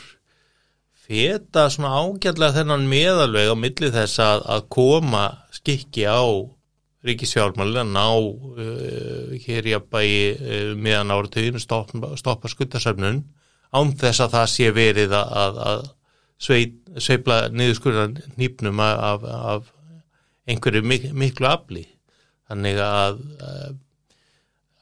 feta 1.04 1.68
svona 1.72 1.94
ágjörlega 2.00 2.62
þennan 2.62 2.88
meðalveg 2.90 3.52
á 3.52 3.56
milli 3.60 3.90
þess 3.94 4.22
að, 4.24 4.46
að 4.56 4.68
koma 4.72 5.24
skikki 5.54 6.06
á 6.08 6.24
ríkisfjármálin 7.04 7.84
að 7.84 7.92
ná 7.92 8.08
uh, 8.16 9.34
hér 9.44 9.68
í 9.68 9.76
að 9.76 9.90
bæi 9.92 10.12
uh, 10.34 10.72
meðan 10.80 11.12
áratöginu 11.12 11.60
stoppa, 11.62 12.14
stoppa 12.20 12.52
skuttasöfnun 12.52 13.26
án 13.76 13.92
þess 14.00 14.24
að 14.24 14.38
það 14.38 14.48
sé 14.54 14.72
verið 14.72 15.18
að, 15.20 15.60
að 15.68 15.84
sveipla 16.44 17.48
niðurskurðan 17.54 18.18
nýpnum 18.40 18.82
af, 18.84 19.24
af 19.24 19.72
einhverju 20.50 20.84
mik 20.86 21.08
miklu 21.16 21.50
afli. 21.50 21.86
Þannig 22.52 22.80
að 22.84 23.22
uh, 23.40 23.72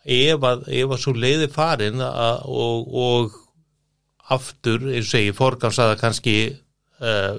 ef 0.05 0.47
að, 0.47 0.65
að 0.67 0.97
svo 1.03 1.13
leiði 1.13 1.49
farin 1.53 2.01
að, 2.01 2.45
og, 2.49 2.95
og 3.05 3.37
aftur, 4.31 4.87
eins 4.89 5.09
og 5.09 5.11
segi, 5.13 5.35
forgansaða 5.37 5.99
kannski 6.01 6.35
uh, 7.03 7.37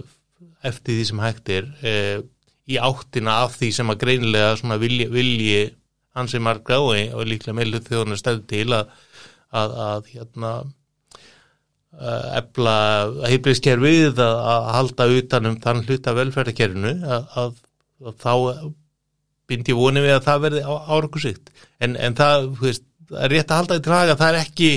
eftir 0.62 0.98
því 0.98 1.08
sem 1.08 1.22
hægt 1.22 1.52
er 1.52 1.70
uh, 1.82 2.18
í 2.70 2.78
áttina 2.78 3.40
af 3.42 3.56
því 3.58 3.72
sem 3.74 3.90
að 3.90 4.02
greinilega 4.04 4.78
vilji, 4.78 5.08
vilji 5.10 5.62
hansi 6.16 6.38
margra 6.42 6.78
og, 6.84 6.94
líklega 7.26 7.56
meðlu 7.56 7.80
þjóðan 7.82 8.14
er 8.14 8.20
stæð 8.20 8.42
til 8.50 8.68
að, 8.76 8.92
að 9.50 10.10
hérna 10.12 10.52
efla 11.92 12.76
heilbríðskerfið 13.28 14.20
að, 14.24 14.38
að 14.52 14.70
halda 14.76 15.08
utanum 15.18 15.58
þann 15.60 15.82
hluta 15.86 16.14
velferðarkerfinu 16.16 16.94
að, 17.04 17.26
að 17.42 18.14
þá 18.22 18.32
bind 19.50 19.68
ég 19.68 19.76
vonið 19.76 20.06
við 20.06 20.14
að 20.16 20.24
það 20.26 20.42
verði 20.46 20.62
árakusikt 20.96 21.52
en, 21.84 21.96
en 22.00 22.16
það, 22.16 22.48
veist, 22.62 22.86
er 23.12 23.34
rétt 23.34 23.52
að 23.52 23.60
halda 23.60 23.78
í 23.78 23.84
draga, 23.84 24.16
það 24.18 24.32
er 24.32 24.40
ekki 24.46 24.70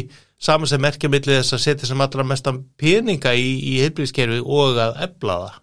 saman 0.45 0.69
sem 0.69 0.84
merkja 0.84 1.12
millið 1.12 1.39
þess 1.39 1.56
að 1.56 1.63
setja 1.63 1.89
sem 1.89 2.04
allra 2.04 2.25
mestan 2.28 2.60
peninga 2.80 3.32
í, 3.38 3.47
í 3.71 3.78
heilbríðskerfi 3.84 4.41
og 4.43 4.82
að 4.84 4.99
efla 5.08 5.38
það. 5.43 5.62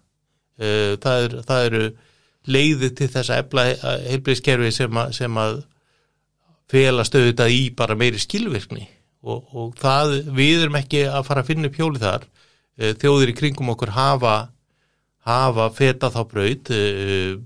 Það, 1.03 1.27
er, 1.27 1.35
það 1.47 1.67
eru 1.67 1.83
leiðið 2.53 2.97
til 2.97 3.11
þess 3.13 3.31
að 3.33 3.43
efla 3.43 3.67
heilbríðskerfi 4.09 4.73
sem 4.73 4.99
að, 5.03 5.13
sem 5.19 5.39
að 5.43 5.55
fela 6.73 7.05
stöðutað 7.05 7.53
í 7.53 7.63
bara 7.77 7.97
meiri 7.99 8.21
skilvirkni 8.21 8.87
og, 9.23 9.55
og 9.55 9.71
það, 9.79 10.17
við 10.35 10.65
erum 10.65 10.77
ekki 10.79 11.05
að 11.07 11.25
fara 11.29 11.43
að 11.43 11.49
finna 11.51 11.71
upp 11.71 11.79
hjóli 11.79 12.03
þar. 12.03 12.27
Uh, 12.79 12.91
þjóðir 12.99 13.33
í 13.33 13.37
kringum 13.39 13.73
okkur 13.73 13.95
hafa 13.95 14.35
hafa 15.23 15.69
feta 15.75 16.11
þá 16.11 16.21
braut. 16.29 16.71
Uh, 16.73 17.41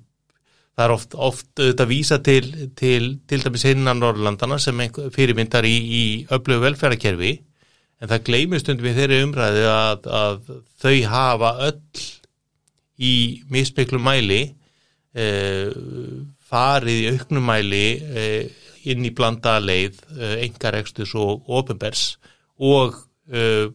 það 0.78 0.86
er 0.86 0.94
oft, 0.94 1.18
oft 1.18 1.50
auðvitað 1.58 1.90
vísa 1.90 2.20
til, 2.22 2.44
til, 2.78 3.04
til 3.26 3.42
dæmis 3.42 3.66
hinnan 3.66 4.02
Norrlandana 4.02 4.60
sem 4.62 4.84
fyrirmyndar 5.16 5.66
í, 5.66 5.74
í 5.74 6.04
öflögu 6.30 6.68
velferðarkerfi. 6.68 7.34
En 7.98 8.12
það 8.12 8.28
gleymur 8.28 8.62
stundum 8.62 8.86
við 8.86 9.00
þeirri 9.02 9.24
umræði 9.26 9.64
að, 9.72 10.08
að 10.20 10.52
þau 10.84 10.98
hafa 11.10 11.52
öll 11.66 12.04
í 13.02 13.14
mismiklu 13.54 13.98
mæli 14.02 14.42
eh, 15.18 15.74
farið 16.48 17.02
í 17.02 17.10
auknum 17.16 17.50
mæli 17.50 17.86
eh, 17.98 18.67
inn 18.94 19.06
í 19.08 19.14
blanda 19.16 19.58
leið 19.64 20.00
eh, 20.18 20.38
engarekstus 20.48 21.14
og 21.18 21.48
ofinbers 21.60 22.06
og, 22.58 22.98
eh, 23.32 23.68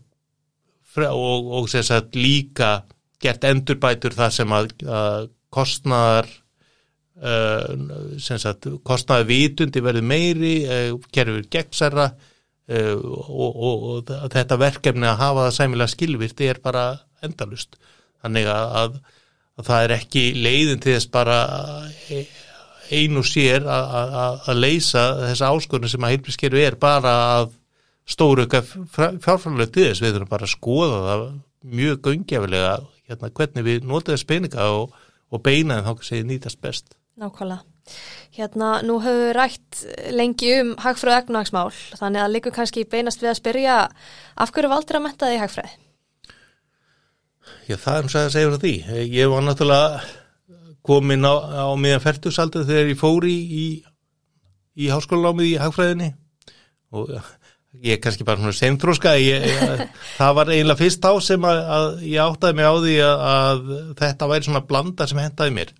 og, 1.06 1.52
og 1.58 1.70
sagt, 1.72 2.16
líka 2.18 2.82
gert 3.22 3.44
endurbætur 3.46 4.16
það 4.16 4.38
sem 4.40 4.56
að, 4.58 4.72
að 4.86 5.28
kostnar 5.52 6.30
Uh, 7.22 8.16
sagt, 8.18 8.66
kostnaði 8.82 9.26
vitundi 9.28 9.78
verður 9.84 10.06
meiri 10.10 10.54
uh, 10.64 10.94
gerður 11.14 11.44
gegnsæra 11.52 12.06
uh, 12.08 12.96
og, 12.96 13.52
og, 13.52 13.84
og 14.00 14.32
þetta 14.32 14.58
verkefni 14.58 15.06
að 15.06 15.20
hafa 15.20 15.44
það 15.44 15.54
sæmilega 15.58 15.92
skilvirti 15.92 16.48
er 16.50 16.58
bara 16.64 16.86
endalust 17.22 17.76
þannig 18.24 18.48
að, 18.50 18.74
að, 18.80 18.96
að 19.60 19.68
það 19.68 19.84
er 19.84 19.94
ekki 20.00 20.24
leiðin 20.40 20.82
til 20.82 20.96
þess 20.96 21.12
bara 21.14 21.38
einu 22.90 23.22
sér 23.26 23.66
að, 23.68 24.54
leysa 24.58 25.04
þessa 25.28 25.50
áskorinu 25.52 25.90
sem 25.90 26.04
að 26.04 26.14
heilbrískeru 26.14 26.62
er 26.62 26.78
bara 26.80 27.14
að 27.38 27.52
stóru 28.08 28.48
fjárfælulega 28.50 29.70
til 29.70 29.86
þess 29.90 30.02
við 30.02 30.16
þurfum 30.16 30.32
bara 30.32 30.48
að 30.48 30.54
skoða 30.56 31.02
það 31.06 31.26
mjög 31.62 32.00
göngjaflega 32.08 32.72
hérna, 33.06 33.30
hvernig 33.30 33.68
við 33.68 33.86
notaðum 33.86 34.22
speninga 34.24 34.66
og, 34.74 34.96
og 35.30 35.44
beinaðum 35.44 35.86
þá 35.86 35.92
kannski 36.00 36.24
nýtast 36.26 36.60
best 36.62 36.96
Nákvæmlega. 37.20 37.60
Hérna, 38.32 38.68
nú 38.86 38.96
höfum 39.02 39.26
við 39.26 39.34
rætt 39.36 39.80
lengi 40.16 40.52
um 40.62 40.70
hagfröð 40.80 41.18
egnuhagsmál, 41.18 41.68
þannig 41.98 42.22
að 42.22 42.32
líka 42.32 42.52
kannski 42.54 42.86
beinast 42.88 43.20
við 43.20 43.34
að 43.34 43.40
spyrja 43.42 43.74
af 44.40 44.52
hverju 44.54 44.70
valdir 44.72 44.96
að 44.96 45.04
metta 45.04 45.28
þig 45.28 45.36
í 45.36 45.42
hagfröð? 45.42 45.74
Já, 47.68 47.76
það 47.76 47.98
er 47.98 48.06
um 48.06 48.10
að 48.12 48.32
segja 48.32 48.48
frá 48.48 48.62
því. 48.62 48.74
Ég 49.12 49.32
var 49.32 49.44
náttúrulega 49.44 50.00
komin 50.86 51.26
á, 51.26 51.34
á 51.66 51.74
miðan 51.78 52.02
færtusaldur 52.02 52.66
þegar 52.68 52.90
ég 52.92 53.00
fóri 53.00 53.34
í, 53.34 53.66
í 54.78 54.90
háskólanámið 54.90 55.52
í 55.52 55.60
hagfröðinni 55.62 56.10
og 56.92 57.12
ég 57.82 57.96
er 57.96 58.00
kannski 58.02 58.26
bara 58.26 58.40
svona 58.40 58.56
semtróska, 58.56 59.14
það 60.18 60.34
var 60.36 60.50
eiginlega 60.52 60.80
fyrst 60.80 61.06
á 61.08 61.12
sem 61.24 61.46
að, 61.48 61.60
að 61.76 61.86
ég 62.10 62.24
áttaði 62.24 62.58
mig 62.58 62.68
á 62.68 62.74
því 62.76 62.96
að, 63.06 63.22
að 63.28 63.62
þetta 64.02 64.28
væri 64.32 64.48
svona 64.48 64.64
blanda 64.68 65.06
sem 65.08 65.22
hendaði 65.22 65.54
mér. 65.56 65.72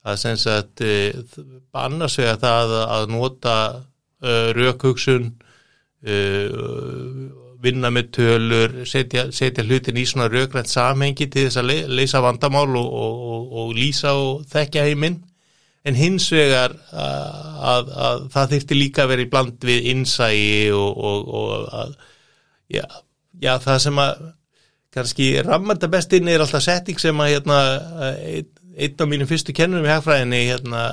Að 0.00 0.16
sem 0.22 0.40
sagt 0.40 0.82
eh, 0.82 1.12
annars 1.76 2.16
vega 2.18 2.38
það 2.40 2.74
að 2.80 3.06
nota 3.12 3.54
uh, 3.76 4.48
raukhugsun 4.56 5.28
uh, 6.08 7.28
vinna 7.62 7.90
með 7.92 8.10
tölur 8.16 8.76
setja, 8.88 9.26
setja 9.34 9.64
hlutin 9.66 9.98
í 10.00 10.06
svona 10.08 10.30
raugrænt 10.32 10.70
samhengi 10.70 11.28
til 11.28 11.46
þess 11.46 11.60
að 11.60 11.72
leysa 11.92 12.22
vandamál 12.24 12.68
og, 12.78 12.86
og, 12.86 13.26
og, 13.34 13.50
og 13.62 13.74
lýsa 13.76 14.14
og 14.16 14.46
þekkja 14.50 14.86
heiminn. 14.88 15.20
En 15.84 15.96
hins 15.96 16.26
vegar 16.32 16.74
að, 16.92 17.28
að, 17.72 17.92
að 18.06 18.24
það 18.34 18.50
þurfti 18.54 18.76
líka 18.76 19.04
að 19.04 19.12
vera 19.14 19.24
í 19.24 19.30
bland 19.32 19.64
við 19.64 19.86
innsægi 19.94 20.72
og 20.76 21.70
að 21.72 21.94
já, 22.68 22.84
já 23.40 23.54
það 23.64 23.78
sem 23.86 24.02
að 24.02 24.26
kannski 24.94 25.30
rammandabestinn 25.46 26.28
er 26.28 26.44
alltaf 26.44 26.64
setting 26.66 27.00
sem 27.00 27.22
að 27.22 27.32
hérna 27.36 27.60
einn 28.10 29.02
af 29.02 29.08
mínum 29.08 29.30
fyrstu 29.30 29.54
kennurum 29.56 29.86
í 29.86 29.92
hagfræðinni 29.92 30.42
hérna 30.48 30.84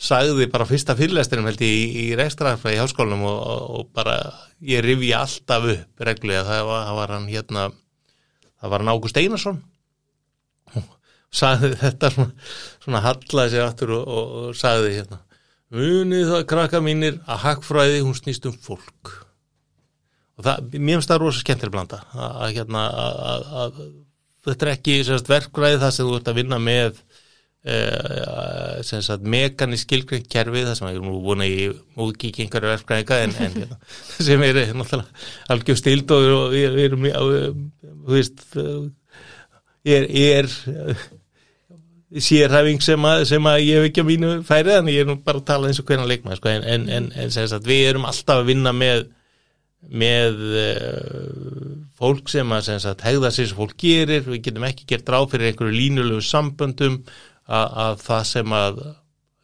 sagði 0.00 0.48
bara 0.52 0.68
fyrsta 0.68 0.96
fyrirlestinum 0.98 1.48
held 1.50 1.64
ég 1.64 1.74
í, 1.74 1.82
í 2.04 2.06
rekstrafræði 2.18 2.78
í 2.78 2.82
háskólanum 2.82 3.26
og, 3.30 3.42
og 3.78 3.90
bara 3.96 4.16
ég 4.64 4.84
rifi 4.84 5.12
alltaf 5.16 5.68
upp 5.74 6.06
reglulega. 6.08 6.46
Það 6.48 6.64
var, 6.70 6.86
það 6.88 7.00
var 7.00 7.14
hann 7.16 7.28
hérna 7.30 7.66
það 8.62 8.74
var 8.74 8.84
hann 8.84 8.94
Ágúst 8.94 9.20
Einarsson. 9.22 9.60
Sagði 11.32 11.74
þetta 11.80 12.10
svona, 12.12 12.48
svona 12.84 13.04
hallaði 13.06 13.54
sig 13.54 13.64
aftur 13.64 13.94
og, 13.96 14.08
og, 14.08 14.32
og 14.42 14.56
sagði 14.58 14.96
hérna 15.00 15.22
munið 15.72 16.28
það 16.28 16.46
krakka 16.50 16.80
mínir 16.84 17.18
að 17.24 17.44
hagfræði 17.46 18.00
hún 18.04 18.16
snýst 18.16 18.46
um 18.48 18.56
fólk. 18.60 19.12
Og 20.36 20.44
það, 20.44 20.76
mér 20.76 20.98
finnst 20.98 21.12
það 21.12 21.22
rosa 21.22 21.42
skemmtileg 21.42 21.74
blanda 21.74 22.00
að 22.12 22.56
hérna 22.58 22.84
að, 22.88 23.20
að, 23.32 23.46
að 23.62 23.80
þetta 24.48 24.66
er 24.66 24.72
ekki 24.74 24.98
sérst, 25.06 25.30
verkfræði 25.30 25.80
það 25.82 25.94
sem 25.96 26.08
þú 26.08 26.18
ert 26.18 26.30
að 26.32 26.38
vinna 26.40 26.58
með 26.62 27.00
uh, 27.68 28.82
sagt 28.82 29.22
mekanísk 29.22 29.86
skilgreint 29.86 30.28
kerfi 30.32 30.64
það 30.66 30.76
sem 30.78 30.90
ég 30.90 31.00
er 31.00 31.06
nú 31.06 31.16
að 31.36 31.46
ég 31.46 31.80
múið 31.98 32.26
ekki 32.28 32.46
einhverju 32.46 32.72
verkfræðinga 32.72 33.20
en, 33.26 33.36
en 33.46 33.56
hérna, 33.60 33.80
sem 34.28 34.46
er 34.48 34.60
náttúrulega 34.74 35.54
algjör 35.54 35.80
stild 35.80 36.14
og 36.16 36.52
við 36.54 36.78
erum 36.86 37.08
þú 37.08 38.14
veist 38.16 38.46
ég 39.88 39.98
er, 39.98 40.08
ég 40.10 40.38
er 40.42 40.48
sérhæfing 42.20 42.82
sem 42.84 43.08
að, 43.08 43.24
sem 43.30 43.46
að 43.48 43.62
ég 43.64 43.78
hef 43.78 43.88
ekki 43.88 44.04
á 44.04 44.10
mínu 44.10 44.30
færið 44.44 44.78
en 44.78 44.92
ég 44.92 45.02
er 45.02 45.08
nú 45.08 45.16
bara 45.24 45.40
að 45.40 45.48
tala 45.48 45.70
eins 45.70 45.80
og 45.80 45.88
hvernig 45.88 46.10
leikma 46.10 46.36
sko, 46.36 46.50
en, 46.52 46.66
en, 46.68 46.86
en, 46.92 47.10
en 47.16 47.32
sagt, 47.32 47.66
við 47.68 47.88
erum 47.92 48.06
alltaf 48.08 48.42
að 48.42 48.50
vinna 48.52 48.74
með 48.76 49.06
með 49.82 50.42
uh, 50.54 51.70
fólk 51.98 52.30
sem 52.30 52.52
að 52.54 52.66
sem 52.68 52.82
sagt, 52.84 53.02
hegða 53.02 53.32
sér 53.34 53.48
sem 53.50 53.58
fólk 53.58 53.74
gerir, 53.80 54.22
við 54.28 54.44
getum 54.46 54.66
ekki 54.68 54.86
gert 54.92 55.10
ráð 55.10 55.32
fyrir 55.32 55.50
einhverju 55.50 55.74
línulegu 55.74 56.22
samböndum 56.22 57.00
að, 57.46 57.78
að 57.84 58.02
það 58.06 58.26
sem 58.30 58.56
að 58.58 58.82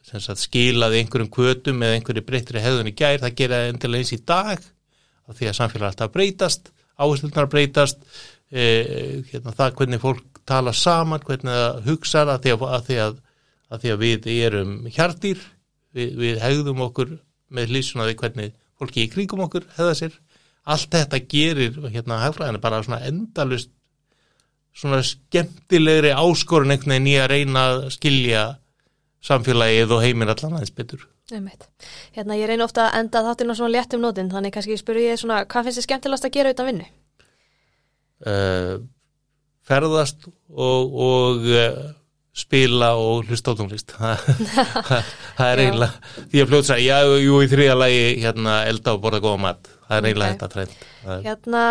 sem 0.08 0.22
sagt, 0.24 0.40
skilaði 0.40 1.02
einhverjum 1.02 1.30
kvötum 1.32 1.82
eða 1.84 1.98
einhverju 1.98 2.24
breytri 2.24 2.62
hegðun 2.64 2.90
í 2.90 2.96
gær, 2.96 3.20
það 3.20 3.38
gera 3.42 3.62
endilega 3.68 4.04
eins 4.04 4.14
í 4.16 4.20
dag 4.24 4.62
því 5.36 5.50
að 5.50 5.56
samfélag 5.58 5.90
alltaf 5.90 6.12
breytast, 6.14 6.70
áherslunar 6.96 7.48
breytast 7.52 7.98
eh, 8.48 9.20
hérna, 9.28 9.52
það 9.52 9.74
hvernig 9.80 10.02
fólk 10.02 10.40
tala 10.48 10.72
saman, 10.72 11.24
hvernig 11.24 11.52
það 11.52 11.82
hugsa 11.88 12.24
að 12.24 12.46
því 12.46 12.54
að, 12.54 12.64
að, 12.68 12.86
því 12.86 12.98
að, 13.04 13.18
að 13.68 13.84
því 13.84 13.96
við 14.02 14.30
erum 14.38 14.72
hjartýr, 14.94 15.42
við, 15.96 16.14
við 16.22 16.40
hegðum 16.44 16.86
okkur 16.88 17.12
með 17.52 17.74
hlýsunaði 17.74 18.16
hvernig 18.22 18.56
fólki 18.78 19.04
í 19.04 19.12
kringum 19.12 19.44
okkur 19.44 19.68
hegða 19.76 19.98
sér. 19.98 20.16
Allt 20.68 20.92
þetta 20.92 21.20
gerir 21.28 21.76
hérna 21.88 22.22
hagfræðinu 22.24 22.60
bara 22.60 22.80
svona 22.84 23.02
endalust 23.08 23.72
svona 24.78 25.02
skemmtilegri 25.06 26.14
áskorun 26.14 26.74
einhvern 26.74 26.94
veginn 26.94 27.10
í 27.10 27.16
að 27.18 27.30
reyna 27.32 27.64
að 27.72 27.78
skilja 27.96 28.42
samfélagið 29.28 29.94
og 29.96 30.04
heiminn 30.04 30.30
allan 30.30 30.58
aðeins 30.58 30.74
betur. 30.74 31.02
Hérna 32.14 32.38
ég 32.38 32.48
reyna 32.48 32.64
ofta 32.64 32.86
að 32.86 33.02
enda 33.02 33.24
þáttinn 33.26 33.52
á 33.52 33.58
svona 33.58 33.74
léttum 33.74 34.04
nótin 34.04 34.30
þannig 34.32 34.54
kannski 34.54 34.78
spyrur 34.80 35.10
ég 35.10 35.20
svona 35.20 35.42
hvað 35.44 35.68
finnst 35.68 35.82
þið 35.82 35.88
skemmtilegast 35.88 36.28
að 36.28 36.34
gera 36.36 36.52
auðvitað 36.52 36.70
vinnu? 36.70 36.86
Uh, 38.18 38.74
ferðast 39.68 40.28
og, 40.28 40.94
og 41.08 41.44
uh, 41.52 41.82
spila 42.38 42.92
og 42.98 43.28
hlusta 43.28 43.52
á 43.54 43.58
tónlist 43.58 43.94
það 43.98 45.50
er 45.50 45.62
eiginlega 45.64 46.24
því 46.30 46.42
að 46.42 46.50
fljóta 46.52 46.76
að 46.76 46.84
já, 46.86 46.98
jú 47.26 47.42
í 47.42 47.50
þrija 47.50 47.76
lagi 47.78 48.02
hérna 48.22 48.60
elda 48.70 48.94
og 48.94 49.02
borða 49.04 49.22
góða 49.24 49.42
mat 49.42 49.70
það 49.88 49.98
er 49.98 50.08
eiginlega 50.08 50.34
þetta 50.34 50.48
trend. 50.54 50.74
Hérna, 51.26 51.62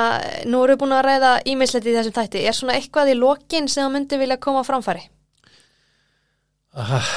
nú 0.49 0.61
eru 0.63 0.76
við 0.76 0.82
búin 0.84 0.95
að 0.97 1.03
ræða 1.07 1.34
ímiðsleti 1.53 1.91
í 1.91 1.97
þessum 1.97 2.15
tætti, 2.18 2.43
er 2.43 2.57
svona 2.57 2.78
eitthvað 2.78 3.13
í 3.13 3.18
lokin 3.20 3.70
sem 3.72 3.86
það 3.86 3.93
myndi 3.95 4.22
vilja 4.24 4.39
koma 4.41 4.63
framfæri? 4.68 5.05
Ah, 6.78 7.11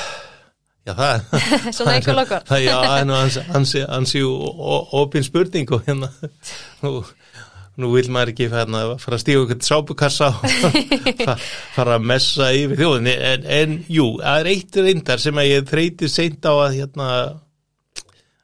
já, 0.89 0.95
það 0.97 1.25
Svona 1.77 1.97
einhver 1.99 2.17
lokar 2.17 2.45
Það, 2.51 2.63
já, 2.65 2.77
ansi, 3.05 3.47
ansi, 3.57 3.83
ansi 3.85 4.23
opinn 4.25 5.27
spurning 5.27 5.73
og 5.77 5.89
hérna 5.89 6.13
nú 6.85 7.01
nú 7.81 7.91
vil 7.95 8.11
maður 8.13 8.33
ekki 8.35 8.49
fara 8.51 8.97
að 8.99 9.21
stíða 9.23 9.45
okkur 9.45 9.61
sápukassa 9.65 10.31
og 10.37 10.75
fara 11.77 11.97
að 11.97 12.09
messa 12.11 12.51
yfir 12.57 12.81
þjóðinni. 12.83 13.15
En, 13.31 13.47
en 13.57 13.77
jú, 13.89 14.09
það 14.21 14.41
er 14.41 14.51
eitt 14.53 14.81
reyndar 14.85 15.23
sem 15.23 15.41
að 15.41 15.49
ég 15.49 15.71
þreyti 15.71 16.11
seint 16.13 16.45
á 16.45 16.53
að 16.53 16.77
hérna, 16.81 17.09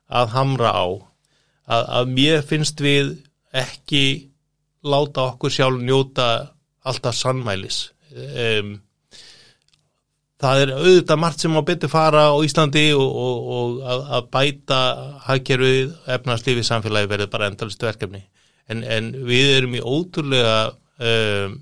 að 0.06 0.32
hamra 0.36 0.72
á 0.72 0.86
að, 1.66 1.84
að 1.98 2.10
mér 2.14 2.42
finnst 2.46 2.80
við 2.82 3.12
ekki 3.56 4.04
láta 4.86 5.30
okkur 5.32 5.52
sjálf 5.52 5.82
njóta 5.82 6.28
alltaf 6.86 7.16
sannmælis. 7.18 7.88
Um, 8.16 8.76
það 10.40 10.62
er 10.62 10.72
auðvitað 10.76 11.20
margt 11.20 11.42
sem 11.42 11.58
á 11.58 11.62
betur 11.66 11.92
fara 11.92 12.26
á 12.30 12.36
Íslandi 12.44 12.86
og, 12.94 13.06
og, 13.06 13.52
og 13.56 13.78
að, 13.82 14.02
að 14.18 14.28
bæta 14.36 14.80
hagkerfið 15.26 15.94
efnarslífið 16.16 16.68
samfélagi 16.68 17.10
verður 17.12 17.32
bara 17.32 17.50
endalist 17.50 17.86
verkefni. 17.86 18.22
En, 18.70 18.82
en 18.82 19.12
við 19.26 19.54
erum 19.56 19.76
í 19.78 19.82
ótrúlega 19.82 20.58
um, 20.98 21.58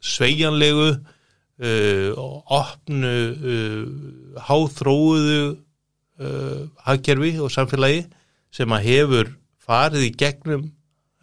sveigjanlegu 0.00 0.90
uh, 0.92 2.28
opnu 2.58 3.14
uh, 3.32 4.44
háþróuðu 4.48 5.42
uh, 5.52 6.62
hagkerfi 6.88 7.34
og 7.42 7.52
samfélagi 7.54 8.06
sem 8.54 8.72
að 8.72 8.86
hefur 8.88 9.32
farið 9.68 10.08
í 10.08 10.14
gegnum 10.18 10.68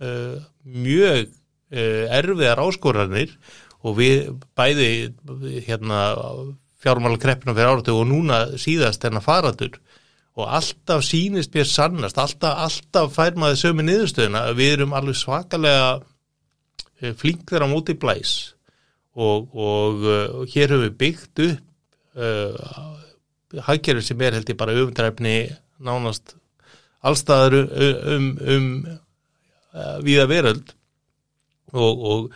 uh, 0.01 0.38
mjög 0.63 1.30
uh, 1.30 2.03
erfiðar 2.19 2.61
áskoranir 2.65 3.34
og 3.86 3.97
við 3.99 4.30
bæði 4.57 4.89
hérna 5.65 5.99
fjármála 6.82 7.19
kreppina 7.21 7.55
fyrir 7.55 7.73
áratu 7.73 7.97
og 7.99 8.09
núna 8.09 8.41
síðast 8.61 9.03
þennan 9.03 9.26
faradur 9.26 9.78
og 10.36 10.49
alltaf 10.51 11.03
sínist 11.07 11.53
mér 11.55 11.67
sannast, 11.69 12.17
alltaf, 12.19 12.57
alltaf 12.65 13.13
fær 13.15 13.38
maður 13.39 13.61
sömu 13.61 13.86
niðurstöðuna 13.88 14.49
að 14.49 14.59
við 14.59 14.73
erum 14.73 14.95
alveg 14.97 15.17
svakalega 15.19 15.86
eh, 16.99 17.13
flink 17.15 17.45
þeirra 17.49 17.69
á 17.69 17.71
móti 17.71 17.95
blæs 17.99 18.34
og, 19.15 19.47
og, 19.55 20.03
eh, 20.03 20.41
hér 20.51 20.76
höfum 20.76 20.84
við 20.89 20.97
byggt 21.03 21.43
upp 21.45 21.61
uh, 22.15 23.61
hagkerfi 23.65 24.03
sem 24.09 24.21
er 24.23 24.36
held 24.36 24.51
ég 24.51 24.59
bara 24.59 24.76
umdræfni 24.80 25.38
nánast 25.84 26.36
allstaðar 27.06 27.58
um, 27.62 27.97
um, 28.16 28.30
um 28.56 28.70
uh, 29.76 29.97
viða 30.06 30.30
veröld. 30.32 30.76
Og, 31.76 32.06
og 32.12 32.32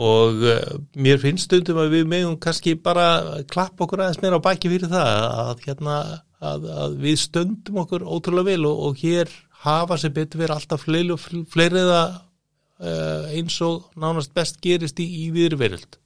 og 0.00 0.40
uh, 0.40 0.76
mér 0.96 1.20
finnst 1.20 1.50
stundum 1.50 1.80
að 1.82 1.98
við 1.98 2.06
meðum 2.08 2.36
kannski 2.40 2.74
bara 2.80 3.42
klappa 3.50 3.84
okkur 3.84 4.00
aðeins 4.00 4.22
meira 4.22 4.38
á 4.40 4.44
baki 4.44 4.70
fyrir 4.72 4.88
það 4.88 5.10
að, 5.28 5.64
hérna, 5.66 5.96
að, 6.40 6.68
að 6.84 6.94
við 7.02 7.18
stöndum 7.20 7.82
okkur 7.84 8.06
ótrúlega 8.08 8.54
vel 8.54 8.68
og, 8.70 8.78
og 8.88 9.02
hér 9.02 9.32
hafa 9.66 9.98
sér 10.00 10.14
betur 10.16 10.42
verið 10.42 10.56
alltaf 10.56 10.86
fleiri 10.86 11.12
og 11.12 11.20
fleiriða 11.52 12.00
uh, 12.08 13.28
eins 13.36 13.58
og 13.66 13.90
nánast 14.00 14.32
best 14.34 14.62
gerist 14.64 15.02
í, 15.02 15.06
í 15.26 15.28
viðurveröld 15.34 16.00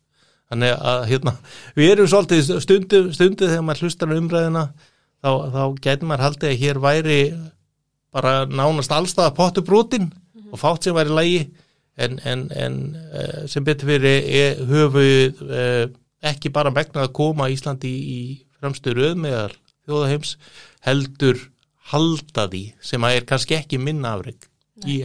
þannig 0.50 0.74
að 0.90 1.06
hérna, 1.10 1.36
við 1.78 1.92
erum 1.94 2.10
svolítið 2.10 2.52
stundum, 2.62 3.08
stundum 3.14 3.50
þegar 3.50 3.64
maður 3.66 3.86
hlustar 3.86 4.10
um 4.10 4.20
umræðina 4.24 4.66
þá, 5.22 5.30
þá 5.54 5.62
getur 5.86 6.10
maður 6.10 6.26
haldið 6.26 6.50
að 6.50 6.60
hér 6.64 6.82
væri 6.82 7.20
bara 8.16 8.46
nánast 8.48 8.92
allstað 8.94 9.34
pottubrútin 9.36 10.08
mm 10.08 10.10
-hmm. 10.10 10.52
og 10.52 10.58
fátt 10.62 10.84
sem 10.84 10.94
væri 10.96 11.14
lægi 11.18 11.50
en, 11.96 12.18
en, 12.24 12.50
en 12.52 12.96
eh, 13.12 13.46
sem 13.46 13.64
betur 13.64 13.88
fyrir 13.88 14.56
höfu 14.70 15.04
eh, 15.50 15.88
ekki 16.22 16.50
bara 16.50 16.70
megnað 16.70 17.06
að 17.08 17.12
koma 17.12 17.50
Íslandi 17.52 17.88
í, 17.88 18.00
í 18.18 18.20
fremstu 18.60 18.94
röð 18.94 19.14
meðal 19.14 19.52
þjóðaheims 19.86 20.36
heldur 20.80 21.38
halda 21.92 22.48
því 22.48 22.64
sem 22.80 23.04
að 23.04 23.16
er 23.16 23.24
kannski 23.24 23.54
ekki 23.54 23.78
minna 23.78 24.16
afreg 24.16 24.48
í, 24.86 25.02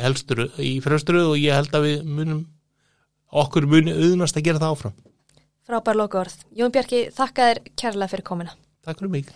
í 0.59 0.74
fremstu 0.82 1.14
röð 1.14 1.30
og 1.36 1.38
ég 1.38 1.55
held 1.55 1.76
að 1.76 1.88
við 1.88 2.03
munum 2.03 2.47
okkur 3.32 3.68
muni 3.68 3.91
auðnast 3.91 4.38
að 4.38 4.43
gera 4.43 4.59
það 4.59 4.72
áfram 4.76 4.95
Frábær 5.72 5.95
lokaord. 5.95 6.41
Jón 6.57 6.74
Bjarki, 6.74 7.05
þakka 7.16 7.45
þér 7.47 7.59
kærlega 7.80 8.12
fyrir 8.12 8.26
komina. 8.28 8.55
Takk 8.84 8.97
fyrir 8.99 9.12
mig. 9.14 9.30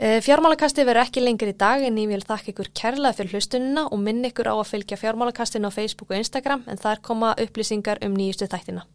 Eh, 0.00 0.16
fjármálakasti 0.24 0.80
verður 0.88 1.02
ekki 1.02 1.20
lengri 1.20 1.52
í 1.52 1.56
dag 1.60 1.82
en 1.84 1.98
ég 2.00 2.08
vil 2.08 2.22
þakka 2.24 2.54
ykkur 2.54 2.70
kærlega 2.72 3.12
fyrir 3.18 3.34
hlustunina 3.34 3.82
og 3.92 4.00
minn 4.00 4.24
ykkur 4.24 4.48
á 4.48 4.56
að 4.56 4.70
fylgja 4.70 4.96
fjármálakastin 4.96 5.68
á 5.68 5.70
Facebook 5.74 6.08
og 6.14 6.16
Instagram 6.16 6.64
en 6.72 6.80
þar 6.80 7.02
koma 7.04 7.34
upplýsingar 7.36 8.00
um 8.08 8.16
nýjustu 8.16 8.48
þættina. 8.48 8.86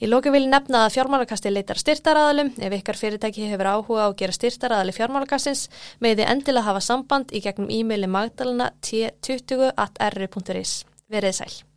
Í 0.00 0.08
lóki 0.08 0.32
vil 0.32 0.48
nefna 0.48 0.86
að 0.86 0.94
fjármálakasti 0.96 1.52
leitar 1.52 1.76
styrtaraðalum. 1.76 2.54
Ef 2.56 2.80
ykkar 2.80 2.96
fyrirtæki 2.96 3.52
hefur 3.52 3.68
áhuga 3.74 4.00
á 4.00 4.08
að 4.08 4.18
gera 4.24 4.38
styrtaraðali 4.40 4.96
fjármálakastins 4.96 5.68
með 6.00 6.22
þið 6.22 6.32
endilega 6.32 6.68
hafa 6.72 6.80
samband 6.80 7.28
í 7.28 7.44
gegnum 7.44 7.68
e-maili 7.68 8.08
magdalena 8.08 8.72
t20.r.is. 8.80 10.72
Verið 11.12 11.42
sæl. 11.44 11.67